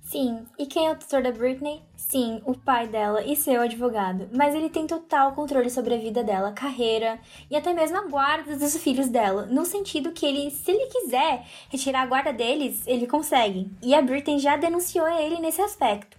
Sim, 0.00 0.46
e 0.56 0.66
quem 0.66 0.86
é 0.86 0.92
o 0.92 0.96
tutor 0.96 1.20
da 1.20 1.32
Britney? 1.32 1.82
Sim, 2.08 2.40
o 2.44 2.54
pai 2.54 2.86
dela 2.86 3.24
e 3.24 3.34
seu 3.34 3.60
advogado, 3.60 4.28
mas 4.32 4.54
ele 4.54 4.68
tem 4.68 4.86
total 4.86 5.32
controle 5.32 5.70
sobre 5.70 5.94
a 5.94 5.98
vida 5.98 6.22
dela, 6.22 6.52
carreira 6.52 7.18
e 7.50 7.56
até 7.56 7.72
mesmo 7.72 7.96
a 7.96 8.06
guarda 8.06 8.56
dos 8.56 8.76
filhos 8.76 9.08
dela, 9.08 9.46
no 9.46 9.64
sentido 9.64 10.12
que 10.12 10.26
ele, 10.26 10.50
se 10.50 10.70
ele 10.70 10.86
quiser 10.86 11.44
retirar 11.70 12.02
a 12.02 12.06
guarda 12.06 12.32
deles, 12.32 12.82
ele 12.86 13.06
consegue. 13.06 13.70
E 13.82 13.94
a 13.94 14.02
Britney 14.02 14.38
já 14.38 14.56
denunciou 14.56 15.08
ele 15.08 15.40
nesse 15.40 15.60
aspecto. 15.60 16.16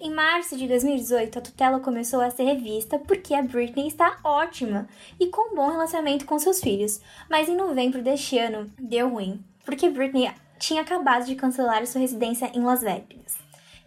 Em 0.00 0.10
março 0.10 0.56
de 0.56 0.66
2018, 0.66 1.38
a 1.38 1.42
tutela 1.42 1.80
começou 1.80 2.20
a 2.20 2.30
ser 2.30 2.44
revista 2.44 2.98
porque 2.98 3.34
a 3.34 3.42
Britney 3.42 3.86
está 3.86 4.18
ótima 4.24 4.88
e 5.20 5.28
com 5.28 5.54
bom 5.54 5.70
relacionamento 5.70 6.26
com 6.26 6.38
seus 6.38 6.60
filhos, 6.60 7.00
mas 7.30 7.48
em 7.48 7.56
novembro 7.56 8.02
deste 8.02 8.36
ano 8.38 8.70
deu 8.78 9.08
ruim, 9.08 9.42
porque 9.64 9.88
Britney 9.88 10.30
tinha 10.58 10.82
acabado 10.82 11.24
de 11.24 11.36
cancelar 11.36 11.86
sua 11.86 12.00
residência 12.00 12.50
em 12.52 12.62
Las 12.62 12.80
Vegas. 12.80 13.36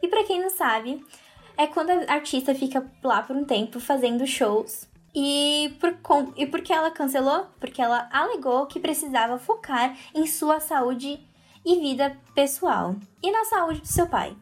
E 0.01 0.07
para 0.07 0.23
quem 0.23 0.39
não 0.39 0.49
sabe, 0.49 1.03
é 1.59 1.67
quando 1.67 1.89
a 1.89 2.13
artista 2.13 2.55
fica 2.55 2.89
lá 3.03 3.21
por 3.21 3.35
um 3.35 3.43
tempo 3.43 3.81
fazendo 3.81 4.25
shows. 4.25 4.87
E 5.13 5.75
por, 5.77 5.93
e 6.37 6.45
por 6.45 6.61
que 6.61 6.71
ela 6.71 6.89
cancelou? 6.89 7.47
Porque 7.59 7.81
ela 7.81 8.07
alegou 8.13 8.65
que 8.65 8.79
precisava 8.79 9.37
focar 9.37 9.93
em 10.15 10.25
sua 10.25 10.61
saúde 10.61 11.19
e 11.65 11.75
vida 11.81 12.15
pessoal 12.33 12.95
e 13.21 13.29
na 13.29 13.43
saúde 13.43 13.81
do 13.81 13.87
seu 13.87 14.07
pai. 14.07 14.37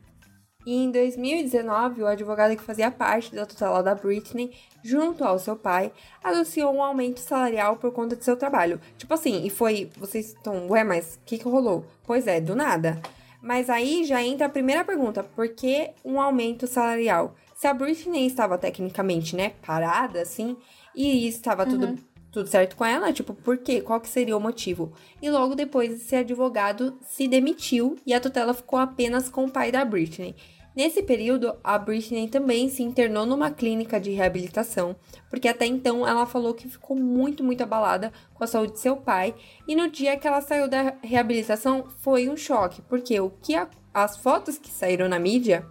E 0.63 0.75
em 0.75 0.91
2019, 0.91 2.03
o 2.03 2.07
advogado 2.07 2.55
que 2.55 2.61
fazia 2.61 2.91
parte 2.91 3.33
da 3.33 3.47
tutela 3.47 3.81
da 3.81 3.95
Britney, 3.95 4.53
junto 4.83 5.23
ao 5.23 5.39
seu 5.39 5.55
pai, 5.55 5.91
anunciou 6.23 6.71
um 6.75 6.83
aumento 6.83 7.19
salarial 7.19 7.77
por 7.77 7.91
conta 7.93 8.15
de 8.15 8.23
seu 8.23 8.37
trabalho. 8.37 8.79
Tipo 8.95 9.13
assim, 9.13 9.43
e 9.43 9.49
foi. 9.49 9.89
Vocês 9.97 10.33
estão. 10.33 10.69
Ué, 10.69 10.83
mas 10.83 11.15
o 11.15 11.25
que, 11.25 11.39
que 11.39 11.45
rolou? 11.45 11.83
Pois 12.05 12.27
é, 12.27 12.39
do 12.39 12.55
nada. 12.55 13.01
Mas 13.47 13.69
aí 13.69 14.03
já 14.03 14.21
entra 14.21 14.47
a 14.47 14.49
primeira 14.49 14.83
pergunta: 14.83 15.23
por 15.23 15.47
que 15.47 15.91
um 16.03 16.19
aumento 16.19 16.67
salarial? 16.67 17.33
Se 17.55 17.65
a 17.65 17.73
Britney 17.73 18.27
estava 18.27 18.57
tecnicamente, 18.57 19.37
né, 19.37 19.53
parada, 19.65 20.21
assim, 20.21 20.57
e 20.93 21.25
estava 21.25 21.63
uhum. 21.63 21.69
tudo, 21.69 21.99
tudo 22.29 22.49
certo 22.49 22.75
com 22.75 22.83
ela, 22.83 23.13
tipo, 23.13 23.33
por 23.33 23.57
quê? 23.57 23.79
Qual 23.79 24.01
que 24.01 24.09
seria 24.09 24.35
o 24.35 24.41
motivo? 24.41 24.91
E 25.21 25.29
logo 25.29 25.55
depois 25.55 25.93
esse 25.93 26.13
advogado 26.13 26.99
se 27.01 27.25
demitiu 27.25 27.97
e 28.05 28.13
a 28.13 28.19
tutela 28.19 28.53
ficou 28.53 28.77
apenas 28.77 29.29
com 29.29 29.45
o 29.45 29.49
pai 29.49 29.71
da 29.71 29.85
Britney. 29.85 30.35
Nesse 30.77 31.01
período, 31.01 31.55
a 31.63 31.75
Britney 31.75 32.27
também 32.27 32.69
se 32.69 32.83
internou 32.83 33.25
numa 33.25 33.49
clínica 33.49 33.99
de 33.99 34.11
reabilitação, 34.11 34.95
porque 35.27 35.47
até 35.47 35.65
então 35.65 36.07
ela 36.07 36.27
falou 36.27 36.53
que 36.53 36.69
ficou 36.69 36.95
muito, 36.95 37.43
muito 37.43 37.63
abalada 37.63 38.13
com 38.35 38.43
a 38.43 38.47
saúde 38.47 38.73
de 38.73 38.79
seu 38.79 38.95
pai, 38.95 39.33
e 39.67 39.75
no 39.75 39.89
dia 39.89 40.15
que 40.17 40.27
ela 40.27 40.39
saiu 40.39 40.67
da 40.67 40.93
reabilitação 41.01 41.87
foi 41.97 42.29
um 42.29 42.37
choque, 42.37 42.83
porque 42.83 43.19
o 43.19 43.31
que 43.41 43.55
a, 43.55 43.67
as 43.91 44.17
fotos 44.17 44.59
que 44.59 44.69
saíram 44.69 45.09
na 45.09 45.17
mídia, 45.17 45.65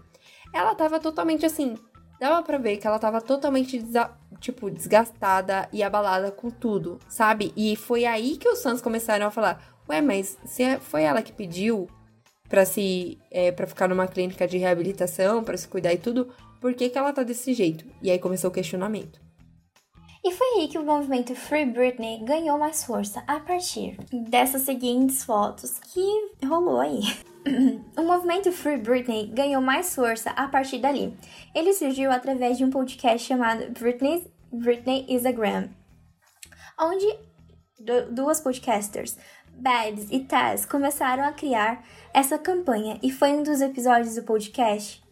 ela 0.52 0.74
tava 0.74 0.98
totalmente 0.98 1.46
assim, 1.46 1.76
dava 2.18 2.42
para 2.42 2.58
ver 2.58 2.78
que 2.78 2.86
ela 2.88 2.98
tava 2.98 3.20
totalmente 3.20 3.80
tipo 4.40 4.68
desgastada 4.68 5.68
e 5.72 5.84
abalada 5.84 6.32
com 6.32 6.50
tudo, 6.50 6.98
sabe? 7.08 7.52
E 7.56 7.76
foi 7.76 8.06
aí 8.06 8.36
que 8.36 8.48
os 8.48 8.60
fãs 8.60 8.82
começaram 8.82 9.28
a 9.28 9.30
falar: 9.30 9.62
"Ué, 9.88 10.00
mas 10.00 10.36
se 10.44 10.80
foi 10.80 11.04
ela 11.04 11.22
que 11.22 11.32
pediu 11.32 11.86
para 12.48 12.64
se 12.64 13.18
é, 13.30 13.50
para 13.52 13.66
ficar 13.66 13.88
numa 13.88 14.06
clínica 14.06 14.46
de 14.46 14.58
reabilitação, 14.58 15.42
para 15.42 15.56
se 15.56 15.68
cuidar 15.68 15.92
e 15.92 15.98
tudo, 15.98 16.28
por 16.60 16.74
que, 16.74 16.88
que 16.88 16.98
ela 16.98 17.12
tá 17.12 17.22
desse 17.22 17.52
jeito? 17.54 17.84
E 18.02 18.10
aí 18.10 18.18
começou 18.18 18.50
o 18.50 18.52
questionamento. 18.52 19.20
E 20.24 20.32
foi 20.32 20.46
aí 20.58 20.68
que 20.68 20.76
o 20.76 20.84
movimento 20.84 21.36
Free 21.36 21.66
Britney 21.66 22.18
ganhou 22.24 22.58
mais 22.58 22.82
força 22.82 23.22
a 23.28 23.38
partir 23.38 23.96
dessas 24.28 24.62
seguintes 24.62 25.22
fotos 25.22 25.78
que 25.78 26.46
rolou 26.46 26.80
aí. 26.80 27.00
o 27.96 28.02
movimento 28.02 28.50
Free 28.50 28.76
Britney 28.76 29.28
ganhou 29.28 29.62
mais 29.62 29.94
força 29.94 30.30
a 30.30 30.48
partir 30.48 30.78
dali. 30.78 31.16
Ele 31.54 31.72
surgiu 31.72 32.10
através 32.10 32.58
de 32.58 32.64
um 32.64 32.70
podcast 32.70 33.24
chamado 33.24 33.70
Britney, 33.70 34.26
Britney 34.52 35.06
is 35.08 35.24
a 35.24 35.30
Gram, 35.30 35.68
onde 36.80 37.06
duas 38.10 38.40
podcasters, 38.40 39.16
Babs 39.54 40.08
e 40.10 40.20
Taz, 40.20 40.66
começaram 40.66 41.24
a 41.24 41.32
criar 41.32 41.84
essa 42.16 42.38
campanha 42.38 42.98
e 43.02 43.12
foi 43.12 43.32
um 43.32 43.42
dos 43.42 43.60
episódios 43.60 44.14
do 44.14 44.22
podcast 44.22 45.04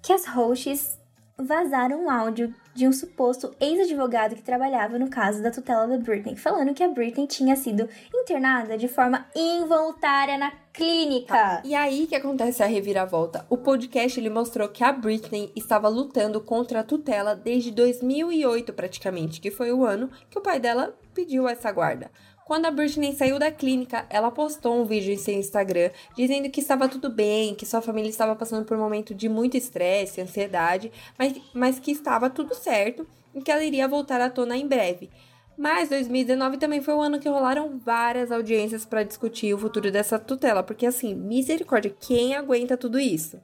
que 0.00 0.12
as 0.12 0.24
hosts 0.28 0.96
vazaram 1.36 2.04
um 2.04 2.08
áudio 2.08 2.54
de 2.72 2.86
um 2.86 2.92
suposto 2.92 3.52
ex-advogado 3.60 4.36
que 4.36 4.44
trabalhava 4.44 4.96
no 4.96 5.10
caso 5.10 5.42
da 5.42 5.50
tutela 5.50 5.88
da 5.88 5.98
Britney, 5.98 6.36
falando 6.36 6.72
que 6.72 6.84
a 6.84 6.88
Britney 6.88 7.26
tinha 7.26 7.56
sido 7.56 7.88
internada 8.14 8.78
de 8.78 8.86
forma 8.86 9.26
involuntária 9.34 10.38
na 10.38 10.52
clínica. 10.72 11.34
Tá. 11.34 11.62
E 11.64 11.74
aí 11.74 12.06
que 12.06 12.14
acontece 12.14 12.62
a 12.62 12.66
reviravolta. 12.66 13.44
O 13.50 13.56
podcast 13.58 14.20
ele 14.20 14.30
mostrou 14.30 14.68
que 14.68 14.84
a 14.84 14.92
Britney 14.92 15.50
estava 15.56 15.88
lutando 15.88 16.40
contra 16.40 16.78
a 16.78 16.84
tutela 16.84 17.34
desde 17.34 17.72
2008 17.72 18.72
praticamente, 18.72 19.40
que 19.40 19.50
foi 19.50 19.72
o 19.72 19.84
ano 19.84 20.08
que 20.30 20.38
o 20.38 20.42
pai 20.42 20.60
dela 20.60 20.96
pediu 21.12 21.48
essa 21.48 21.72
guarda. 21.72 22.08
Quando 22.44 22.66
a 22.66 22.70
Britney 22.70 23.14
saiu 23.14 23.38
da 23.38 23.50
clínica, 23.52 24.04
ela 24.10 24.30
postou 24.30 24.80
um 24.80 24.84
vídeo 24.84 25.12
em 25.12 25.16
seu 25.16 25.34
Instagram 25.34 25.90
dizendo 26.16 26.50
que 26.50 26.60
estava 26.60 26.88
tudo 26.88 27.08
bem, 27.08 27.54
que 27.54 27.64
sua 27.64 27.80
família 27.80 28.10
estava 28.10 28.34
passando 28.34 28.64
por 28.64 28.76
um 28.76 28.80
momento 28.80 29.14
de 29.14 29.28
muito 29.28 29.56
estresse, 29.56 30.20
ansiedade, 30.20 30.90
mas, 31.18 31.40
mas 31.54 31.78
que 31.78 31.92
estava 31.92 32.28
tudo 32.28 32.54
certo 32.54 33.06
e 33.34 33.40
que 33.40 33.50
ela 33.50 33.64
iria 33.64 33.86
voltar 33.86 34.20
à 34.20 34.28
tona 34.28 34.56
em 34.56 34.66
breve. 34.66 35.08
Mas 35.56 35.88
2019 35.88 36.56
também 36.58 36.80
foi 36.80 36.94
o 36.94 37.00
ano 37.00 37.20
que 37.20 37.28
rolaram 37.28 37.78
várias 37.78 38.32
audiências 38.32 38.84
para 38.84 39.04
discutir 39.04 39.54
o 39.54 39.58
futuro 39.58 39.90
dessa 39.90 40.18
tutela, 40.18 40.62
porque 40.62 40.86
assim, 40.86 41.14
misericórdia, 41.14 41.94
quem 42.00 42.34
aguenta 42.34 42.76
tudo 42.76 42.98
isso? 42.98 43.38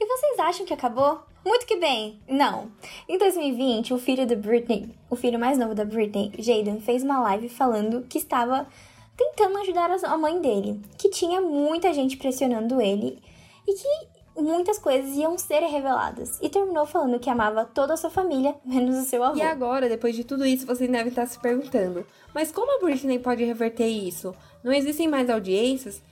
E 0.00 0.06
vocês 0.06 0.38
acham 0.38 0.64
que 0.64 0.72
acabou? 0.72 1.20
Muito 1.44 1.66
que 1.66 1.76
bem. 1.76 2.18
Não. 2.26 2.70
Em 3.06 3.18
2020, 3.18 3.92
o 3.92 3.98
filho 3.98 4.26
da 4.26 4.34
Britney, 4.34 4.94
o 5.10 5.16
filho 5.16 5.38
mais 5.38 5.58
novo 5.58 5.74
da 5.74 5.84
Britney, 5.84 6.32
Jaden, 6.38 6.80
fez 6.80 7.02
uma 7.02 7.20
live 7.20 7.50
falando 7.50 8.06
que 8.08 8.16
estava 8.16 8.66
tentando 9.14 9.58
ajudar 9.58 9.90
a 9.90 10.16
mãe 10.16 10.40
dele, 10.40 10.80
que 10.96 11.10
tinha 11.10 11.42
muita 11.42 11.92
gente 11.92 12.16
pressionando 12.16 12.80
ele 12.80 13.22
e 13.68 13.74
que 13.74 14.40
muitas 14.40 14.78
coisas 14.78 15.14
iam 15.16 15.36
ser 15.36 15.60
reveladas. 15.60 16.38
E 16.40 16.48
terminou 16.48 16.86
falando 16.86 17.20
que 17.20 17.28
amava 17.28 17.66
toda 17.66 17.94
a 17.94 17.96
sua 17.96 18.10
família, 18.10 18.54
menos 18.64 18.96
o 18.96 19.02
seu 19.02 19.22
avô. 19.22 19.36
E 19.36 19.42
agora, 19.42 19.88
depois 19.88 20.16
de 20.16 20.24
tudo 20.24 20.46
isso, 20.46 20.66
vocês 20.66 20.90
devem 20.90 21.08
estar 21.08 21.26
se 21.26 21.38
perguntando: 21.38 22.06
mas 22.34 22.50
como 22.50 22.78
a 22.78 22.82
Britney 22.82 23.18
pode 23.18 23.44
reverter 23.44 23.88
isso? 23.88 24.34
Não 24.64 24.72
existem 24.72 25.08
mais 25.08 25.28
audiências? 25.28 26.02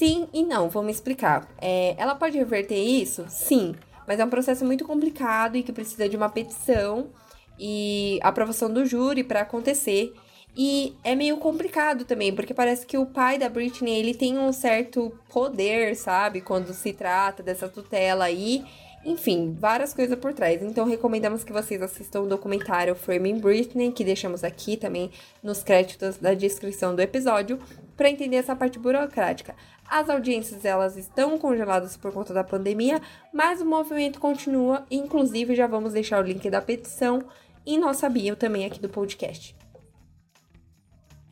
Sim 0.00 0.28
e 0.32 0.42
não, 0.42 0.70
vou 0.70 0.82
me 0.82 0.90
explicar. 0.90 1.46
É, 1.60 1.94
ela 1.98 2.14
pode 2.14 2.38
reverter 2.38 2.78
isso? 2.78 3.26
Sim. 3.28 3.74
Mas 4.08 4.18
é 4.18 4.24
um 4.24 4.30
processo 4.30 4.64
muito 4.64 4.82
complicado 4.82 5.56
e 5.56 5.62
que 5.62 5.74
precisa 5.74 6.08
de 6.08 6.16
uma 6.16 6.30
petição 6.30 7.10
e 7.58 8.18
aprovação 8.22 8.72
do 8.72 8.86
júri 8.86 9.22
para 9.22 9.42
acontecer. 9.42 10.14
E 10.56 10.96
é 11.04 11.14
meio 11.14 11.36
complicado 11.36 12.06
também, 12.06 12.34
porque 12.34 12.54
parece 12.54 12.86
que 12.86 12.96
o 12.96 13.04
pai 13.04 13.36
da 13.36 13.50
Britney, 13.50 13.98
ele 13.98 14.14
tem 14.14 14.38
um 14.38 14.54
certo 14.54 15.12
poder, 15.28 15.94
sabe? 15.94 16.40
Quando 16.40 16.72
se 16.72 16.94
trata 16.94 17.42
dessa 17.42 17.68
tutela 17.68 18.24
aí. 18.24 18.64
Enfim, 19.04 19.56
várias 19.58 19.94
coisas 19.94 20.18
por 20.18 20.34
trás. 20.34 20.62
Então, 20.62 20.86
recomendamos 20.86 21.42
que 21.42 21.52
vocês 21.52 21.80
assistam 21.80 22.20
o 22.20 22.28
documentário 22.28 22.94
Framing 22.94 23.38
Britney, 23.38 23.92
que 23.92 24.04
deixamos 24.04 24.44
aqui 24.44 24.76
também 24.76 25.10
nos 25.42 25.62
créditos 25.62 26.18
da 26.18 26.34
descrição 26.34 26.94
do 26.94 27.00
episódio, 27.00 27.58
para 27.96 28.10
entender 28.10 28.36
essa 28.36 28.54
parte 28.54 28.78
burocrática. 28.78 29.54
As 29.88 30.08
audiências 30.10 30.64
elas 30.64 30.96
estão 30.96 31.38
congeladas 31.38 31.96
por 31.96 32.12
conta 32.12 32.34
da 32.34 32.44
pandemia, 32.44 33.00
mas 33.32 33.60
o 33.60 33.64
movimento 33.64 34.20
continua, 34.20 34.86
inclusive 34.90 35.54
já 35.54 35.66
vamos 35.66 35.94
deixar 35.94 36.22
o 36.22 36.26
link 36.26 36.48
da 36.50 36.60
petição 36.60 37.22
em 37.66 37.78
nossa 37.78 38.08
bio 38.08 38.36
também 38.36 38.64
aqui 38.64 38.80
do 38.80 38.88
podcast. 38.88 39.56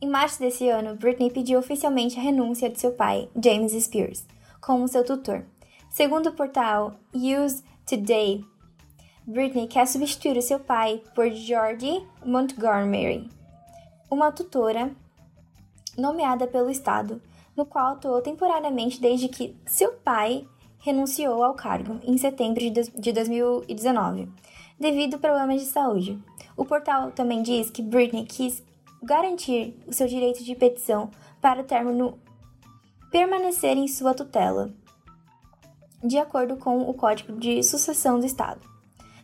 Em 0.01 0.09
março 0.09 0.39
desse 0.39 0.67
ano, 0.69 0.95
Britney 0.95 1.29
pediu 1.29 1.59
oficialmente 1.59 2.17
a 2.17 2.21
renúncia 2.21 2.69
de 2.69 2.79
seu 2.79 2.91
pai, 2.91 3.29
James 3.41 3.71
Spears, 3.83 4.25
como 4.59 4.87
seu 4.87 5.03
tutor. 5.03 5.43
Segundo 5.99 6.27
o 6.27 6.31
portal 6.31 6.93
Use 7.13 7.61
Today, 7.85 8.41
Britney 9.27 9.67
quer 9.67 9.85
substituir 9.85 10.37
o 10.37 10.41
seu 10.41 10.57
pai 10.57 11.03
por 11.13 11.29
Georgie 11.29 12.07
Montgomery, 12.25 13.29
uma 14.09 14.31
tutora 14.31 14.95
nomeada 15.97 16.47
pelo 16.47 16.69
Estado 16.69 17.21
no 17.53 17.65
qual 17.65 17.95
atuou 17.95 18.21
temporariamente 18.21 19.01
desde 19.01 19.27
que 19.27 19.53
seu 19.65 19.91
pai 19.91 20.47
renunciou 20.77 21.43
ao 21.43 21.53
cargo 21.53 21.99
em 22.05 22.17
setembro 22.17 22.61
de 22.61 23.11
2019, 23.11 24.29
devido 24.79 25.15
a 25.15 25.19
problemas 25.19 25.59
de 25.59 25.67
saúde. 25.67 26.17
O 26.55 26.63
portal 26.63 27.11
também 27.11 27.43
diz 27.43 27.69
que 27.69 27.81
Britney 27.81 28.23
quis 28.23 28.63
garantir 29.03 29.77
o 29.85 29.91
seu 29.91 30.07
direito 30.07 30.45
de 30.45 30.55
petição 30.55 31.11
para 31.41 31.59
o 31.59 31.65
término 31.65 32.17
permanecer 33.11 33.75
em 33.75 33.87
sua 33.89 34.13
tutela, 34.13 34.71
de 36.03 36.17
acordo 36.17 36.57
com 36.57 36.81
o 36.81 36.93
Código 36.93 37.33
de 37.33 37.61
Sucessão 37.63 38.19
do 38.19 38.25
Estado. 38.25 38.61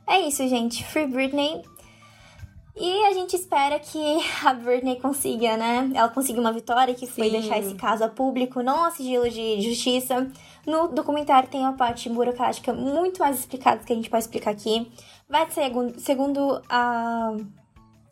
É 0.07 0.19
isso, 0.19 0.47
gente. 0.47 0.83
Free 0.85 1.07
Britney. 1.07 1.63
E 2.77 3.05
a 3.05 3.13
gente 3.13 3.35
espera 3.35 3.79
que 3.79 4.17
a 4.43 4.53
Britney 4.53 4.99
consiga, 4.99 5.55
né? 5.55 5.89
Ela 5.93 6.09
consiga 6.09 6.41
uma 6.41 6.51
vitória, 6.51 6.93
que 6.93 7.07
foi 7.07 7.25
Sim. 7.25 7.31
deixar 7.31 7.57
esse 7.57 7.73
caso 7.75 8.03
a 8.03 8.09
público, 8.09 8.61
não 8.61 8.83
a 8.83 8.91
sigilo 8.91 9.29
de 9.29 9.61
justiça. 9.61 10.29
No 10.67 10.89
documentário 10.89 11.47
tem 11.47 11.61
uma 11.61 11.73
parte 11.73 12.09
burocrática 12.09 12.73
muito 12.73 13.19
mais 13.19 13.39
explicada 13.39 13.83
que 13.83 13.93
a 13.93 13.95
gente 13.95 14.09
pode 14.09 14.23
explicar 14.23 14.51
aqui. 14.51 14.91
Vai 15.29 15.49
ser, 15.51 15.71
segundo 15.97 16.61
a, 16.67 17.37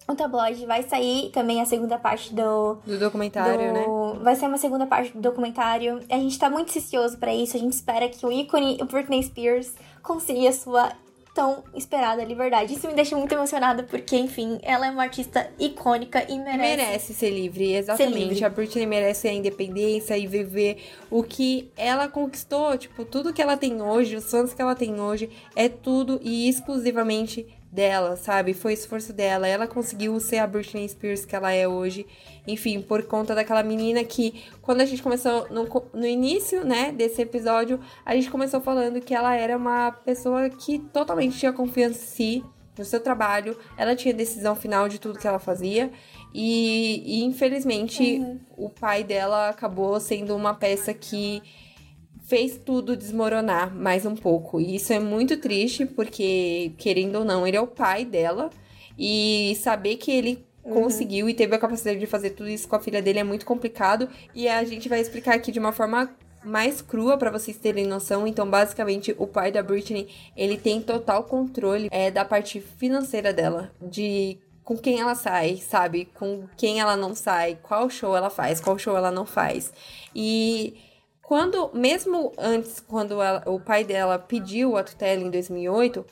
o 0.08 0.16
tabloide, 0.16 0.66
vai 0.66 0.84
sair 0.84 1.30
também 1.32 1.62
a 1.62 1.66
segunda 1.66 1.98
parte 1.98 2.34
do, 2.34 2.76
Do 2.86 3.00
documentário, 3.00 3.72
né? 3.74 3.86
do- 3.86 4.20
Vai 4.24 4.36
ser 4.36 4.48
uma 4.48 4.58
segunda 4.58 4.86
parte 4.86 5.12
do 5.14 5.22
documentário. 5.22 6.02
A 6.10 6.18
gente 6.18 6.38
tá 6.38 6.50
muito 6.50 6.78
ansioso 6.78 7.18
pra 7.18 7.34
isso. 7.34 7.56
A 7.56 7.60
gente 7.60 7.74
espera 7.74 8.08
que 8.10 8.26
o 8.26 8.32
ícone, 8.32 8.78
o 8.82 8.86
Britney 8.86 9.24
Spears, 9.24 9.74
consiga 10.02 10.50
a 10.50 10.54
sua 10.54 10.92
tão 11.34 11.64
esperada 11.74 12.24
liberdade. 12.24 12.76
Isso 12.76 12.86
me 12.88 12.94
deixa 12.94 13.18
muito 13.18 13.32
emocionada 13.34 13.82
porque, 13.82 14.16
enfim, 14.16 14.60
ela 14.62 14.86
é 14.86 14.92
uma 14.92 15.02
artista 15.02 15.50
icônica 15.58 16.24
e 16.32 16.38
merece. 16.38 16.58
Merece 16.78 17.14
ser 17.16 17.32
livre, 17.32 17.74
exatamente. 17.74 18.18
livre. 18.20 18.46
A 18.46 18.50
Britney 18.50 18.86
merece 18.86 19.28
a 19.28 19.34
independência 19.34 20.16
e 20.16 20.28
viver 20.28 20.78
o 21.10 21.24
que 21.24 21.72
ela 21.76 22.08
conquistou. 22.08 22.78
Tipo, 22.78 23.04
tudo 23.04 23.34
que 23.34 23.42
ela 23.42 23.58
tem 23.58 23.82
hoje, 23.82 24.16
os 24.16 24.30
fãs 24.30 24.54
que 24.54 24.62
ela 24.62 24.76
tem 24.76 25.02
hoje, 25.02 25.28
é 25.56 25.68
tudo 25.68 26.20
e 26.22 26.48
exclusivamente 26.48 27.48
dela, 27.74 28.16
sabe? 28.16 28.54
Foi 28.54 28.74
esforço 28.74 29.12
dela. 29.12 29.48
Ela 29.48 29.66
conseguiu 29.66 30.20
ser 30.20 30.38
a 30.38 30.46
Britney 30.48 30.88
Spears 30.88 31.26
que 31.26 31.36
ela 31.36 31.52
é 31.52 31.68
hoje. 31.68 32.06
Enfim, 32.48 32.82
por 32.82 33.04
conta 33.04 33.34
daquela 33.34 33.64
menina 33.64 34.04
que, 34.04 34.44
quando 34.62 34.82
a 34.82 34.86
gente 34.86 35.02
começou 35.02 35.48
no, 35.50 35.68
no 35.94 36.06
início, 36.06 36.64
né, 36.64 36.92
desse 36.92 37.22
episódio, 37.22 37.80
a 38.06 38.14
gente 38.16 38.30
começou 38.30 38.62
falando 38.62 39.02
que 39.02 39.16
ela 39.16 39.36
era 39.36 39.58
uma 39.58 39.92
pessoa 39.92 40.50
que 40.50 40.78
totalmente 40.78 41.38
tinha 41.38 41.52
confiança 41.52 42.00
em 42.00 42.08
si, 42.08 42.44
no 42.78 42.84
seu 42.84 43.00
trabalho, 43.00 43.58
ela 43.78 43.96
tinha 43.96 44.14
decisão 44.14 44.56
final 44.56 44.90
de 44.90 45.00
tudo 45.00 45.20
que 45.20 45.28
ela 45.28 45.40
fazia. 45.40 45.92
E, 46.34 47.04
e, 47.06 47.24
infelizmente 47.24 48.20
o 48.58 48.68
pai 48.70 49.04
dela 49.04 49.50
acabou 49.50 50.00
sendo 50.00 50.36
uma 50.36 50.56
peça 50.56 50.92
que 50.94 51.42
fez 52.24 52.58
tudo 52.58 52.96
desmoronar 52.96 53.74
mais 53.76 54.06
um 54.06 54.16
pouco. 54.16 54.60
E 54.60 54.76
isso 54.76 54.94
é 54.94 55.00
muito 55.00 55.38
triste, 55.38 55.86
porque, 55.86 56.72
querendo 56.78 57.18
ou 57.20 57.26
não, 57.26 57.46
ele 57.46 57.58
é 57.58 57.62
o 57.62 57.68
pai 57.68 58.06
dela. 58.06 58.50
E 58.98 59.58
saber 59.62 59.98
que 59.98 60.12
ele 60.12 60.46
conseguiu 60.62 61.28
e 61.28 61.34
teve 61.34 61.56
a 61.56 61.60
capacidade 61.60 62.00
de 62.00 62.06
fazer 62.06 62.32
tudo 62.32 62.50
isso 62.50 62.68
com 62.68 62.76
a 62.76 62.80
filha 62.80 63.02
dele 63.02 63.20
é 63.20 63.24
muito 63.24 63.46
complicado. 63.46 64.08
E 64.34 64.48
a 64.48 64.64
gente 64.64 64.88
vai 64.88 65.02
explicar 65.02 65.36
aqui 65.36 65.52
de 65.52 65.60
uma 65.60 65.74
forma 65.74 66.10
mais 66.44 66.82
crua 66.82 67.18
para 67.18 67.32
vocês 67.32 67.58
terem 67.58 67.86
noção. 67.86 68.26
Então, 68.26 68.50
basicamente, 68.50 69.14
o 69.18 69.28
pai 69.28 69.52
da 69.52 69.62
Britney, 69.62 70.10
ele 70.36 70.58
tem 70.58 70.82
total 70.82 71.24
controle 71.24 71.90
é, 71.92 72.10
da 72.10 72.24
parte 72.24 72.62
financeira 72.62 73.34
dela, 73.34 73.72
de 73.82 74.38
com 74.64 74.78
quem 74.78 75.02
ela 75.02 75.16
sai, 75.16 75.58
sabe? 75.58 76.06
Com 76.14 76.48
quem 76.56 76.80
ela 76.80 76.96
não 76.96 77.14
sai, 77.14 77.58
qual 77.62 77.90
show 77.90 78.16
ela 78.16 78.30
faz, 78.30 78.62
qual 78.62 78.78
show 78.80 78.96
ela 78.96 79.12
não 79.12 79.26
faz. 79.26 79.74
E 80.16 80.74
quando, 81.24 81.72
mesmo 81.74 82.32
antes, 82.38 82.80
quando 82.80 83.22
ela- 83.22 83.42
o 83.48 83.60
pai 83.60 83.84
dela 83.84 84.20
pediu 84.20 84.78
a 84.78 84.84
tutela 84.84 85.22
em 85.22 85.32
2008, 85.32 86.06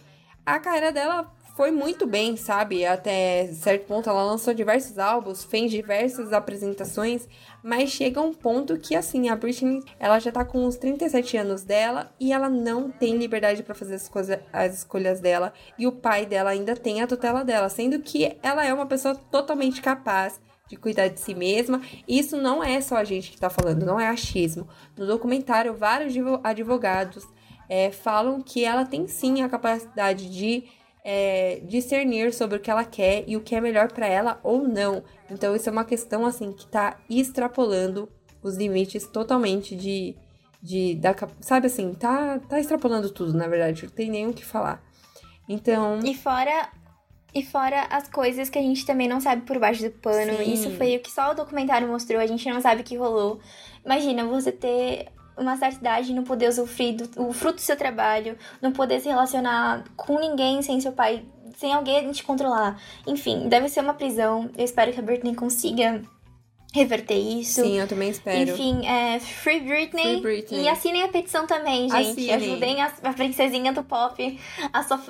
a 0.46 0.58
carreira 0.58 0.92
dela 0.92 1.30
foi 1.56 1.70
muito 1.70 2.08
bem, 2.08 2.38
sabe? 2.38 2.86
Até 2.86 3.46
certo 3.54 3.86
ponto 3.86 4.10
ela 4.10 4.24
lançou 4.24 4.54
diversos 4.54 4.98
álbuns, 4.98 5.44
fez 5.44 5.70
diversas 5.70 6.32
apresentações, 6.32 7.28
mas 7.62 7.90
chega 7.90 8.22
um 8.22 8.34
ponto 8.34 8.80
que 8.80 8.96
assim, 8.96 9.28
a 9.30 9.36
Britney, 9.36 9.84
ela 10.00 10.18
já 10.18 10.32
tá 10.32 10.46
com 10.46 10.66
os 10.66 10.78
37 10.78 11.36
anos 11.38 11.62
dela 11.64 12.10
e 12.20 12.32
ela 12.32 12.50
não 12.50 12.90
tem 12.90 13.18
liberdade 13.18 13.64
pra 13.64 13.76
fazer 13.76 13.96
as 13.96 14.10
as 14.54 14.78
escolhas 14.78 15.20
dela, 15.20 15.52
e 15.78 15.86
o 15.86 15.92
pai 15.92 16.26
dela 16.26 16.52
ainda 16.52 16.76
tem 16.76 17.02
a 17.02 17.06
tutela 17.06 17.44
dela, 17.44 17.68
sendo 17.70 18.00
que 18.00 18.38
ela 18.42 18.66
é 18.66 18.74
uma 18.74 18.86
pessoa 18.86 19.14
totalmente 19.14 19.82
capaz 19.82 20.40
de 20.72 20.78
cuidar 20.78 21.10
de 21.10 21.20
si 21.20 21.36
mesma. 21.36 21.82
Isso 22.08 22.38
não 22.38 22.64
é 22.64 22.80
só 22.82 22.96
a 22.96 23.04
gente 23.04 23.30
que 23.32 23.38
tá 23.38 23.50
falando, 23.50 23.86
não 23.86 24.00
é 24.00 24.08
achismo. 24.08 24.68
No 24.98 25.06
documentário, 25.06 25.74
vários 25.76 26.16
advo- 26.16 26.40
advogados 26.44 27.28
é, 27.70 27.92
falam 27.92 28.42
que 28.42 28.64
ela 28.64 28.86
tem 28.86 29.06
sim 29.08 29.44
a 29.44 29.50
capacidade 29.50 30.30
de 30.30 30.64
é, 31.04 31.62
discernir 31.66 32.34
sobre 32.34 32.58
o 32.58 32.60
que 32.60 32.72
ela 32.72 32.86
quer 32.86 33.24
e 33.28 33.36
o 33.36 33.42
que 33.42 33.54
é 33.56 33.60
melhor 33.62 33.92
pra 33.92 34.08
ela 34.08 34.40
ou 34.44 34.66
não. 34.68 35.04
Então, 35.30 35.56
isso 35.56 35.68
é 35.68 35.72
uma 35.72 35.84
questão 35.86 36.26
assim 36.26 36.52
que 36.54 36.66
tá 36.68 36.98
extrapolando 37.10 38.08
os 38.42 38.56
limites 38.56 39.06
totalmente 39.08 39.76
de. 39.76 40.16
de 40.62 40.96
da, 40.96 41.14
sabe 41.42 41.68
assim, 41.68 41.94
tá, 41.94 42.40
tá 42.40 42.60
extrapolando 42.60 43.10
tudo, 43.10 43.34
na 43.38 43.48
verdade, 43.48 43.84
não 43.84 43.92
tem 43.92 44.10
nem 44.10 44.28
o 44.28 44.34
que 44.34 44.46
falar. 44.46 44.82
Então, 45.50 46.00
E 46.04 46.16
fora. 46.16 46.70
E 47.34 47.44
fora 47.44 47.88
as 47.90 48.10
coisas 48.10 48.50
que 48.50 48.60
a 48.60 48.62
gente 48.62 48.86
também 48.86 49.08
não 49.08 49.22
sabe 49.22 49.44
por 49.44 49.58
baixo 49.58 49.84
do 49.84 49.92
pano. 49.92 50.38
Sim. 50.38 50.54
Isso 50.54 50.72
foi 50.72 50.98
o 50.98 51.00
que 51.00 51.10
só 51.10 51.32
o 51.32 51.34
documentário 51.34 51.88
mostrou, 51.88 52.20
a 52.20 52.28
gente 52.28 52.50
não 52.50 52.60
sabe 52.60 52.82
o 52.82 52.84
que 52.84 52.98
rolou. 52.98 53.40
Imagina 53.86 54.26
você 54.26 54.52
ter 54.52 55.08
uma 55.38 55.56
certa 55.58 55.78
idade 55.78 56.12
e 56.12 56.14
não 56.14 56.24
poder 56.24 56.50
usufruir 56.50 56.96
do, 56.96 57.28
o 57.28 57.34
fruto 57.34 57.56
do 57.56 57.62
seu 57.62 57.78
trabalho, 57.78 58.38
não 58.62 58.72
poder 58.72 59.00
se 59.00 59.08
relacionar 59.08 59.86
com 59.96 60.20
ninguém 60.20 60.62
sem 60.62 60.80
seu 60.82 60.92
pai, 60.92 61.26
sem 61.58 61.74
alguém 61.74 62.12
te 62.12 62.24
controlar. 62.24 62.80
Enfim, 63.08 63.48
deve 63.48 63.70
ser 63.70 63.80
uma 63.80 63.94
prisão. 63.94 64.50
Eu 64.58 64.66
espero 64.66 64.92
que 64.92 65.00
a 65.00 65.04
Britney 65.04 65.34
consiga 65.34 66.02
reverter 66.74 67.18
isso. 67.18 67.62
sim, 67.62 67.80
eu 67.80 67.88
também 67.88 68.10
espero. 68.10 68.52
Enfim, 68.52 68.86
é 68.86 69.20
Free 69.20 69.60
Britney. 69.60 70.04
Free 70.04 70.22
Britney. 70.22 70.64
E 70.64 70.70
assinem 70.70 71.04
a 71.04 71.08
petição 71.10 71.46
também, 71.46 71.90
gente. 71.90 72.12
Assinem. 72.12 72.34
Ajudem 72.34 72.82
a, 72.82 72.92
a 73.04 73.14
princesinha 73.14 73.74
do 73.74 73.84
pop, 73.84 74.40
a 74.72 74.84
sua 74.84 75.02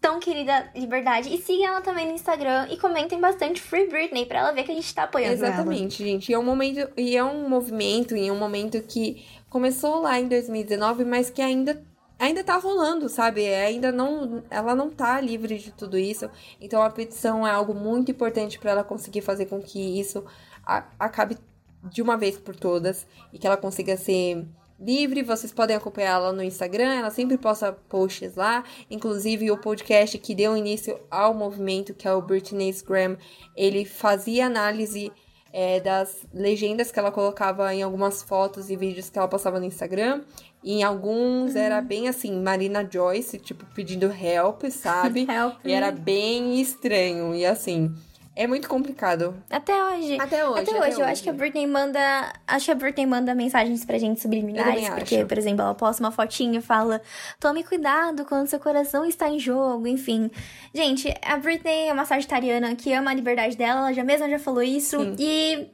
tão 0.00 0.18
querida 0.18 0.70
liberdade. 0.74 1.32
E 1.32 1.38
sigam 1.38 1.66
ela 1.66 1.80
também 1.82 2.06
no 2.06 2.14
Instagram 2.14 2.66
e 2.70 2.76
comentem 2.78 3.20
bastante 3.20 3.60
Free 3.60 3.86
Britney 3.86 4.24
pra 4.24 4.40
ela 4.40 4.52
ver 4.52 4.62
que 4.64 4.72
a 4.72 4.74
gente 4.74 4.94
tá 4.94 5.04
apoiando 5.04 5.44
ela. 5.44 5.54
Exatamente, 5.54 6.02
gente. 6.02 6.30
E 6.30 6.34
é 6.34 6.38
um 6.38 6.44
momento, 6.44 6.88
e 6.96 7.16
é 7.16 7.22
um 7.22 7.48
movimento, 7.48 8.16
e 8.16 8.26
é 8.26 8.32
um 8.32 8.38
momento 8.38 8.80
que 8.82 9.24
começou 9.50 10.00
lá 10.00 10.18
em 10.18 10.26
2019, 10.26 11.04
mas 11.04 11.28
que 11.28 11.42
ainda 11.42 11.84
ainda 12.18 12.44
tá 12.44 12.56
rolando, 12.58 13.08
sabe? 13.08 13.42
É, 13.44 13.64
Ainda 13.64 13.90
não, 13.90 14.42
ela 14.50 14.74
não 14.74 14.90
tá 14.90 15.20
livre 15.20 15.58
de 15.58 15.72
tudo 15.72 15.96
isso. 15.98 16.30
Então 16.60 16.82
a 16.82 16.90
petição 16.90 17.46
é 17.46 17.50
algo 17.50 17.74
muito 17.74 18.10
importante 18.10 18.58
para 18.58 18.72
ela 18.72 18.84
conseguir 18.84 19.22
fazer 19.22 19.46
com 19.46 19.60
que 19.60 19.98
isso 19.98 20.22
acabe 20.64 21.38
de 21.84 22.02
uma 22.02 22.16
vez 22.16 22.38
por 22.38 22.54
todas 22.54 23.06
e 23.32 23.38
que 23.38 23.46
ela 23.46 23.56
consiga 23.56 23.96
ser 23.96 24.46
livre. 24.78 25.22
Vocês 25.22 25.52
podem 25.52 25.76
acompanhá-la 25.76 26.32
no 26.32 26.42
Instagram, 26.42 26.94
ela 26.94 27.10
sempre 27.10 27.36
posta 27.36 27.72
posts 27.72 28.34
lá. 28.34 28.64
Inclusive, 28.90 29.50
o 29.50 29.58
podcast 29.58 30.16
que 30.18 30.34
deu 30.34 30.56
início 30.56 30.98
ao 31.10 31.34
movimento, 31.34 31.94
que 31.94 32.08
é 32.08 32.12
o 32.12 32.22
Britney's 32.22 32.82
Gram, 32.82 33.16
ele 33.56 33.84
fazia 33.84 34.46
análise 34.46 35.12
é, 35.52 35.80
das 35.80 36.26
legendas 36.32 36.92
que 36.92 36.98
ela 36.98 37.10
colocava 37.10 37.74
em 37.74 37.82
algumas 37.82 38.22
fotos 38.22 38.70
e 38.70 38.76
vídeos 38.76 39.10
que 39.10 39.18
ela 39.18 39.28
postava 39.28 39.58
no 39.58 39.66
Instagram. 39.66 40.22
E 40.62 40.74
em 40.74 40.82
alguns 40.82 41.56
era 41.56 41.80
bem 41.80 42.08
assim, 42.08 42.40
Marina 42.40 42.86
Joyce, 42.88 43.38
tipo, 43.38 43.64
pedindo 43.74 44.06
help, 44.06 44.64
sabe? 44.70 45.22
Help 45.30 45.64
E 45.64 45.72
era 45.72 45.90
bem 45.90 46.60
estranho. 46.60 47.34
E 47.34 47.46
assim, 47.46 47.94
é 48.40 48.46
muito 48.46 48.70
complicado. 48.70 49.34
Até 49.50 49.84
hoje. 49.84 50.18
Até 50.18 50.48
hoje. 50.48 50.60
Até 50.62 50.80
hoje, 50.80 50.98
eu 50.98 51.04
acho 51.04 51.22
que 51.22 51.28
a 51.28 51.32
Britney 51.32 51.66
manda. 51.66 52.32
Acho 52.46 52.64
que 52.64 52.70
a 52.70 52.74
Britney 52.74 53.04
manda 53.04 53.34
mensagens 53.34 53.84
pra 53.84 53.98
gente 53.98 54.18
subliminares. 54.18 54.88
Porque, 54.88 55.16
acho. 55.16 55.26
por 55.26 55.36
exemplo, 55.36 55.60
ela 55.60 55.74
posta 55.74 56.02
uma 56.02 56.10
fotinha 56.10 56.58
e 56.58 56.62
fala: 56.62 57.02
Tome 57.38 57.62
cuidado 57.62 58.24
quando 58.24 58.46
seu 58.46 58.58
coração 58.58 59.04
está 59.04 59.28
em 59.28 59.38
jogo, 59.38 59.86
enfim. 59.86 60.30
Gente, 60.74 61.14
a 61.20 61.36
Britney 61.36 61.88
é 61.88 61.92
uma 61.92 62.06
sagitariana 62.06 62.74
que 62.74 62.90
ama 62.94 63.10
a 63.10 63.14
liberdade 63.14 63.58
dela, 63.58 63.80
ela 63.80 63.92
já 63.92 64.02
mesma 64.02 64.26
já 64.30 64.38
falou 64.38 64.62
isso. 64.62 64.98
Sim. 64.98 65.16
E. 65.18 65.66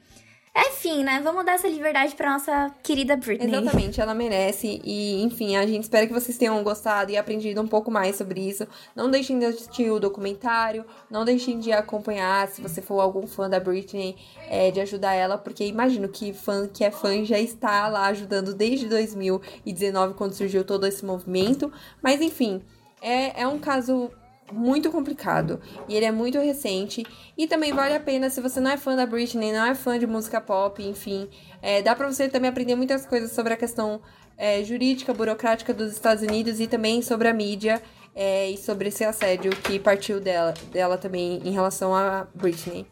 Enfim, 0.59 1.05
né? 1.05 1.21
Vamos 1.23 1.45
dar 1.45 1.53
essa 1.53 1.69
liberdade 1.69 2.14
pra 2.14 2.33
nossa 2.33 2.75
querida 2.83 3.14
Britney. 3.14 3.55
Exatamente, 3.55 4.01
ela 4.01 4.14
merece. 4.14 4.81
E, 4.83 5.23
enfim, 5.23 5.55
a 5.55 5.66
gente 5.66 5.83
espera 5.83 6.07
que 6.07 6.12
vocês 6.12 6.38
tenham 6.38 6.62
gostado 6.62 7.12
e 7.12 7.16
aprendido 7.16 7.61
um 7.61 7.66
pouco 7.66 7.90
mais 7.90 8.16
sobre 8.16 8.40
isso. 8.40 8.66
Não 8.95 9.11
deixem 9.11 9.38
de 9.38 9.45
assistir 9.45 9.90
o 9.90 10.01
documentário, 10.01 10.87
não 11.11 11.27
deixem 11.27 11.59
de 11.59 11.73
acompanhar, 11.73 12.49
se 12.49 12.62
você 12.62 12.81
for 12.81 13.01
algum 13.01 13.27
fã 13.27 13.51
da 13.51 13.61
Britney, 13.61 14.16
é, 14.49 14.71
de 14.71 14.81
ajudar 14.81 15.12
ela, 15.12 15.37
porque 15.37 15.66
imagino 15.66 16.09
que 16.09 16.33
fã 16.33 16.66
que 16.66 16.85
é 16.85 16.90
fã 16.90 17.23
já 17.25 17.38
está 17.38 17.88
lá 17.88 18.07
ajudando 18.07 18.55
desde 18.55 18.88
2019, 18.88 20.14
quando 20.14 20.33
surgiu 20.33 20.64
todo 20.64 20.87
esse 20.87 21.05
movimento. 21.05 21.71
Mas, 22.01 22.23
enfim, 22.23 22.62
é, 23.03 23.42
é 23.42 23.47
um 23.47 23.59
caso 23.59 24.11
muito 24.53 24.91
complicado 24.91 25.61
e 25.89 25.95
ele 25.95 26.07
é 26.07 26.13
muito 26.13 26.39
recente 26.39 27.05
e 27.37 27.47
também 27.47 27.73
vale 27.73 27.95
a 27.95 28.01
pena 28.01 28.31
se 28.31 28.41
você 28.41 28.61
não 28.61 28.71
é 28.71 28.77
fã 28.77 28.95
da 28.95 29.07
Britney, 29.07 29.53
não 29.53 29.67
é 29.67 29.75
fã 29.75 29.99
de 29.99 30.07
música 30.07 30.41
pop, 30.41 30.83
enfim, 30.83 31.29
é, 31.61 31.83
dá 31.83 31.95
pra 31.95 32.07
você 32.07 32.29
também 32.29 32.51
aprender 32.51 32.75
muitas 32.75 33.05
coisas 33.07 33.33
sobre 33.33 33.53
a 33.53 33.57
questão 33.57 34.01
é, 34.39 34.63
jurídica, 34.63 35.13
burocrática 35.13 35.73
dos 35.75 35.93
Estados 35.93 36.23
Unidos 36.23 36.61
e 36.61 36.67
também 36.67 37.03
sobre 37.03 37.29
a 37.29 37.33
mídia 37.35 37.83
é, 38.15 38.51
e 38.51 38.57
sobre 38.57 38.89
esse 38.89 39.05
assédio 39.05 39.51
que 39.51 39.79
partiu 39.79 40.21
dela, 40.21 40.55
dela 40.73 40.97
também 40.97 41.41
em 41.45 41.51
relação 41.53 41.95
a 41.95 42.27
Britney. 42.35 42.87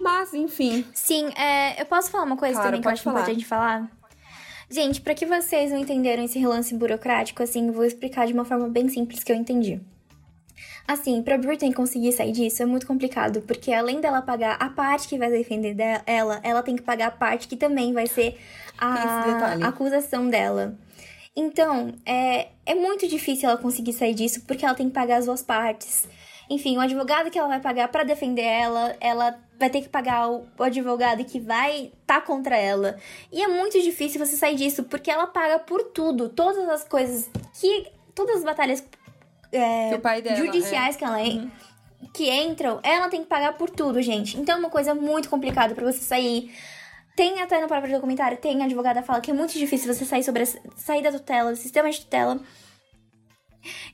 Mas, 0.00 0.34
enfim, 0.34 0.84
Sim, 0.92 1.28
é, 1.36 1.80
eu 1.80 1.86
posso 1.86 2.10
falar 2.10 2.24
uma 2.24 2.36
coisa 2.36 2.54
Claro, 2.54 2.68
também 2.68 2.80
que 2.80 2.86
eu 2.86 2.90
pode 2.90 3.00
acho 3.00 3.04
falar. 3.04 3.20
importante 3.20 3.46
falar? 3.46 3.90
Gente, 4.68 5.00
pra 5.00 5.14
que 5.14 5.24
vocês 5.24 5.70
não 5.70 5.78
entenderam 5.78 6.24
esse 6.24 6.38
relance 6.38 6.74
burocrático, 6.74 7.42
assim, 7.42 7.70
vou 7.70 7.84
explicar 7.84 8.26
de 8.26 8.32
uma 8.32 8.44
forma 8.44 8.68
bem 8.68 8.88
simples 8.88 9.22
que 9.22 9.30
eu 9.30 9.36
entendi. 9.36 9.80
Assim, 10.86 11.22
pra 11.22 11.38
Britney 11.38 11.72
conseguir 11.72 12.12
sair 12.12 12.32
disso 12.32 12.62
é 12.62 12.66
muito 12.66 12.86
complicado, 12.86 13.40
porque 13.42 13.72
além 13.72 14.00
dela 14.00 14.20
pagar 14.20 14.56
a 14.60 14.68
parte 14.68 15.08
que 15.08 15.16
vai 15.16 15.30
defender 15.30 15.74
ela, 16.06 16.40
ela 16.42 16.62
tem 16.62 16.76
que 16.76 16.82
pagar 16.82 17.06
a 17.06 17.10
parte 17.10 17.48
que 17.48 17.56
também 17.56 17.94
vai 17.94 18.06
ser 18.06 18.38
a 18.76 19.66
acusação 19.68 20.28
dela. 20.28 20.76
Então, 21.34 21.94
é, 22.04 22.48
é 22.66 22.74
muito 22.74 23.08
difícil 23.08 23.48
ela 23.48 23.58
conseguir 23.58 23.92
sair 23.94 24.14
disso, 24.14 24.42
porque 24.46 24.64
ela 24.64 24.74
tem 24.74 24.88
que 24.88 24.94
pagar 24.94 25.16
as 25.16 25.26
duas 25.26 25.42
partes. 25.42 26.06
Enfim, 26.48 26.76
o 26.76 26.80
advogado 26.80 27.30
que 27.30 27.38
ela 27.38 27.48
vai 27.48 27.60
pagar 27.60 27.88
para 27.88 28.04
defender 28.04 28.42
ela, 28.42 28.94
ela 29.00 29.38
vai 29.58 29.70
ter 29.70 29.80
que 29.80 29.88
pagar 29.88 30.30
o, 30.30 30.46
advogado 30.58 31.24
que 31.24 31.40
vai 31.40 31.92
tá 32.06 32.20
contra 32.20 32.56
ela. 32.56 32.98
E 33.32 33.42
é 33.42 33.48
muito 33.48 33.80
difícil 33.80 34.24
você 34.24 34.36
sair 34.36 34.54
disso, 34.54 34.84
porque 34.84 35.10
ela 35.10 35.26
paga 35.26 35.58
por 35.58 35.82
tudo, 35.84 36.28
todas 36.28 36.68
as 36.68 36.84
coisas 36.84 37.28
que. 37.58 37.86
Todas 38.14 38.36
as 38.36 38.44
batalhas 38.44 38.80
é, 39.56 40.20
dela, 40.22 40.36
judiciais 40.36 40.94
é. 40.94 40.98
que 40.98 41.04
ela 41.04 41.18
uhum. 41.18 41.50
que 42.12 42.30
entram, 42.30 42.80
ela 42.82 43.08
tem 43.08 43.20
que 43.22 43.26
pagar 43.26 43.54
por 43.54 43.70
tudo, 43.70 44.00
gente. 44.02 44.38
Então 44.38 44.56
é 44.56 44.58
uma 44.58 44.70
coisa 44.70 44.94
muito 44.94 45.28
complicada 45.28 45.74
para 45.74 45.84
você 45.84 45.98
sair. 45.98 46.54
Tem 47.16 47.40
até 47.40 47.60
no 47.60 47.68
próprio 47.68 47.92
documentário, 47.92 48.36
tem 48.38 48.60
a 48.60 48.64
advogada 48.64 49.02
fala 49.02 49.20
que 49.20 49.30
é 49.30 49.34
muito 49.34 49.52
difícil 49.54 49.92
você 49.92 50.04
sair 50.04 50.24
sobre 50.24 50.42
a 50.42 50.46
saída 50.76 51.12
da 51.12 51.18
tutela, 51.18 51.50
do 51.50 51.56
sistema 51.56 51.88
de 51.90 52.00
tutela. 52.00 52.40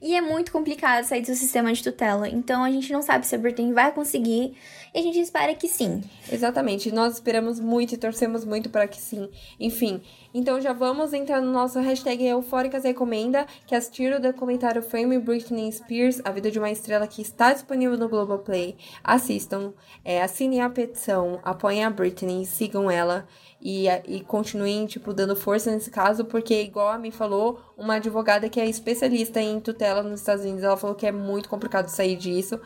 E 0.00 0.14
é 0.14 0.20
muito 0.20 0.52
complicado 0.52 1.04
sair 1.04 1.22
do 1.22 1.34
sistema 1.34 1.72
de 1.72 1.82
tutela. 1.82 2.28
Então 2.28 2.64
a 2.64 2.70
gente 2.70 2.92
não 2.92 3.02
sabe 3.02 3.26
se 3.26 3.34
a 3.34 3.38
Britney 3.38 3.72
vai 3.72 3.92
conseguir. 3.92 4.56
E 4.94 4.98
a 4.98 5.02
gente 5.02 5.20
espera 5.20 5.54
que 5.54 5.68
sim. 5.68 6.02
Exatamente. 6.30 6.90
Nós 6.90 7.14
esperamos 7.14 7.60
muito 7.60 7.94
e 7.94 7.98
torcemos 7.98 8.44
muito 8.44 8.68
para 8.68 8.88
que 8.88 9.00
sim. 9.00 9.28
Enfim. 9.58 10.02
Então 10.32 10.60
já 10.60 10.72
vamos 10.72 11.12
entrar 11.12 11.40
no 11.40 11.52
nosso 11.52 11.80
hashtag 11.80 12.24
Eufóricas 12.24 12.84
Recomenda, 12.84 13.46
que 13.66 13.74
assistir 13.74 14.12
o 14.12 14.20
documentário 14.20 14.82
Frame 14.82 15.18
Britney 15.18 15.70
Spears, 15.72 16.20
A 16.24 16.30
Vida 16.30 16.50
de 16.50 16.58
uma 16.58 16.70
Estrela, 16.70 17.06
que 17.06 17.20
está 17.20 17.52
disponível 17.52 17.98
no 17.98 18.08
Globoplay. 18.08 18.76
Assistam, 19.02 19.72
é, 20.04 20.22
assinem 20.22 20.60
a 20.60 20.70
petição, 20.70 21.40
apoiem 21.42 21.84
a 21.84 21.90
Britney, 21.90 22.44
sigam 22.44 22.90
ela 22.90 23.26
e, 23.60 23.86
e 24.06 24.20
continuem, 24.20 24.86
tipo, 24.86 25.12
dando 25.12 25.36
força 25.36 25.70
nesse 25.70 25.90
caso, 25.90 26.24
porque, 26.24 26.62
igual 26.62 26.88
a 26.88 26.98
me 26.98 27.10
falou, 27.10 27.60
uma 27.76 27.96
advogada 27.96 28.48
que 28.48 28.60
é 28.60 28.66
especialista 28.66 29.40
em 29.40 29.60
tutela 29.60 30.02
nos 30.02 30.20
Estados 30.20 30.44
Unidos, 30.44 30.64
ela 30.64 30.76
falou 30.76 30.96
que 30.96 31.06
é 31.06 31.12
muito 31.12 31.48
complicado 31.48 31.88
sair 31.88 32.16
disso. 32.16 32.60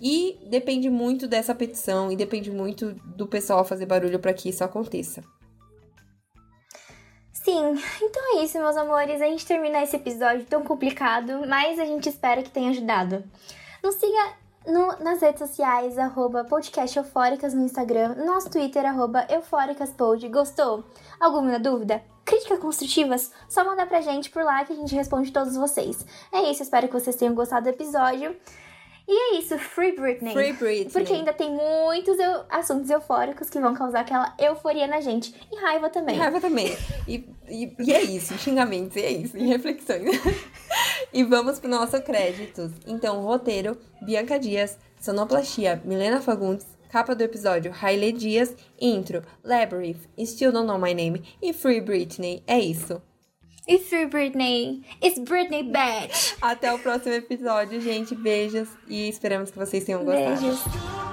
E 0.00 0.38
depende 0.48 0.90
muito 0.90 1.26
dessa 1.26 1.54
petição 1.54 2.12
e 2.12 2.16
depende 2.16 2.50
muito 2.50 2.92
do 3.16 3.26
pessoal 3.26 3.64
fazer 3.64 3.86
barulho 3.86 4.18
para 4.18 4.34
que 4.34 4.48
isso 4.50 4.62
aconteça. 4.62 5.24
Sim, 7.32 7.74
então 8.02 8.36
é 8.36 8.42
isso, 8.42 8.58
meus 8.58 8.76
amores. 8.76 9.22
A 9.22 9.26
gente 9.26 9.46
termina 9.46 9.82
esse 9.82 9.96
episódio 9.96 10.44
tão 10.46 10.62
complicado, 10.62 11.46
mas 11.48 11.78
a 11.78 11.84
gente 11.84 12.08
espera 12.08 12.42
que 12.42 12.50
tenha 12.50 12.70
ajudado. 12.70 13.24
Nos 13.82 13.94
siga 13.94 14.34
no, 14.66 14.98
nas 15.02 15.20
redes 15.20 15.38
sociais, 15.38 15.98
arroba 15.98 16.44
podcast 16.44 16.98
eufóricas 16.98 17.54
no 17.54 17.64
Instagram, 17.64 18.14
nosso 18.24 18.50
Twitter, 18.50 18.84
arroba 18.84 19.26
eufóricaspod. 19.30 20.28
Gostou? 20.28 20.84
Alguma 21.20 21.58
dúvida? 21.58 22.02
Críticas 22.24 22.58
construtivas? 22.58 23.32
Só 23.48 23.64
mandar 23.64 23.86
pra 23.86 24.00
gente 24.00 24.30
por 24.30 24.42
lá 24.42 24.64
que 24.64 24.72
a 24.72 24.76
gente 24.76 24.94
responde 24.94 25.32
todos 25.32 25.56
vocês. 25.56 26.04
É 26.32 26.50
isso, 26.50 26.62
espero 26.62 26.88
que 26.88 26.94
vocês 26.94 27.14
tenham 27.16 27.34
gostado 27.34 27.64
do 27.64 27.70
episódio. 27.70 28.36
E 29.08 29.12
é 29.12 29.38
isso, 29.38 29.56
Free 29.56 29.92
Britney. 29.92 30.32
Free 30.32 30.52
Britney. 30.52 30.90
Porque 30.90 31.12
ainda 31.12 31.32
tem 31.32 31.50
muitos 31.50 32.18
eu, 32.18 32.44
assuntos 32.48 32.90
eufóricos 32.90 33.48
que 33.48 33.60
vão 33.60 33.72
causar 33.72 34.00
aquela 34.00 34.34
euforia 34.38 34.88
na 34.88 35.00
gente. 35.00 35.32
E 35.52 35.56
raiva 35.56 35.88
também. 35.88 36.16
E 36.16 36.18
raiva 36.18 36.40
também. 36.40 36.76
E, 37.06 37.24
e, 37.48 37.76
e 37.78 37.92
é 37.92 38.02
isso, 38.02 38.34
xingamentos, 38.38 38.96
e 38.96 39.02
é 39.02 39.12
isso, 39.12 39.36
e 39.38 39.46
reflexões. 39.46 40.10
e 41.12 41.22
vamos 41.22 41.60
pro 41.60 41.70
nosso 41.70 42.00
créditos. 42.02 42.72
Então, 42.84 43.22
roteiro, 43.22 43.78
Bianca 44.02 44.40
Dias, 44.40 44.76
sonoplastia, 45.00 45.80
Milena 45.84 46.20
Fagundes, 46.20 46.66
capa 46.90 47.14
do 47.14 47.22
episódio, 47.22 47.72
Hailey 47.80 48.10
Dias, 48.10 48.56
intro, 48.80 49.22
Labyrinth, 49.44 50.00
Still 50.24 50.50
Don't 50.50 50.66
Know 50.66 50.80
My 50.80 50.94
Name 50.94 51.22
e 51.40 51.52
Free 51.52 51.80
Britney. 51.80 52.42
É 52.44 52.58
isso. 52.58 53.00
E 53.68 53.78
Free 53.78 54.06
Britney. 54.06 54.82
It's 55.02 55.18
Britney 55.18 55.64
Bitch. 55.64 56.36
Até 56.40 56.72
o 56.72 56.78
próximo 56.78 57.14
episódio, 57.14 57.80
gente. 57.80 58.14
Beijos 58.14 58.68
e 58.86 59.08
esperamos 59.08 59.50
que 59.50 59.58
vocês 59.58 59.82
tenham 59.82 60.04
gostado. 60.04 60.40
Beijos. 60.40 61.05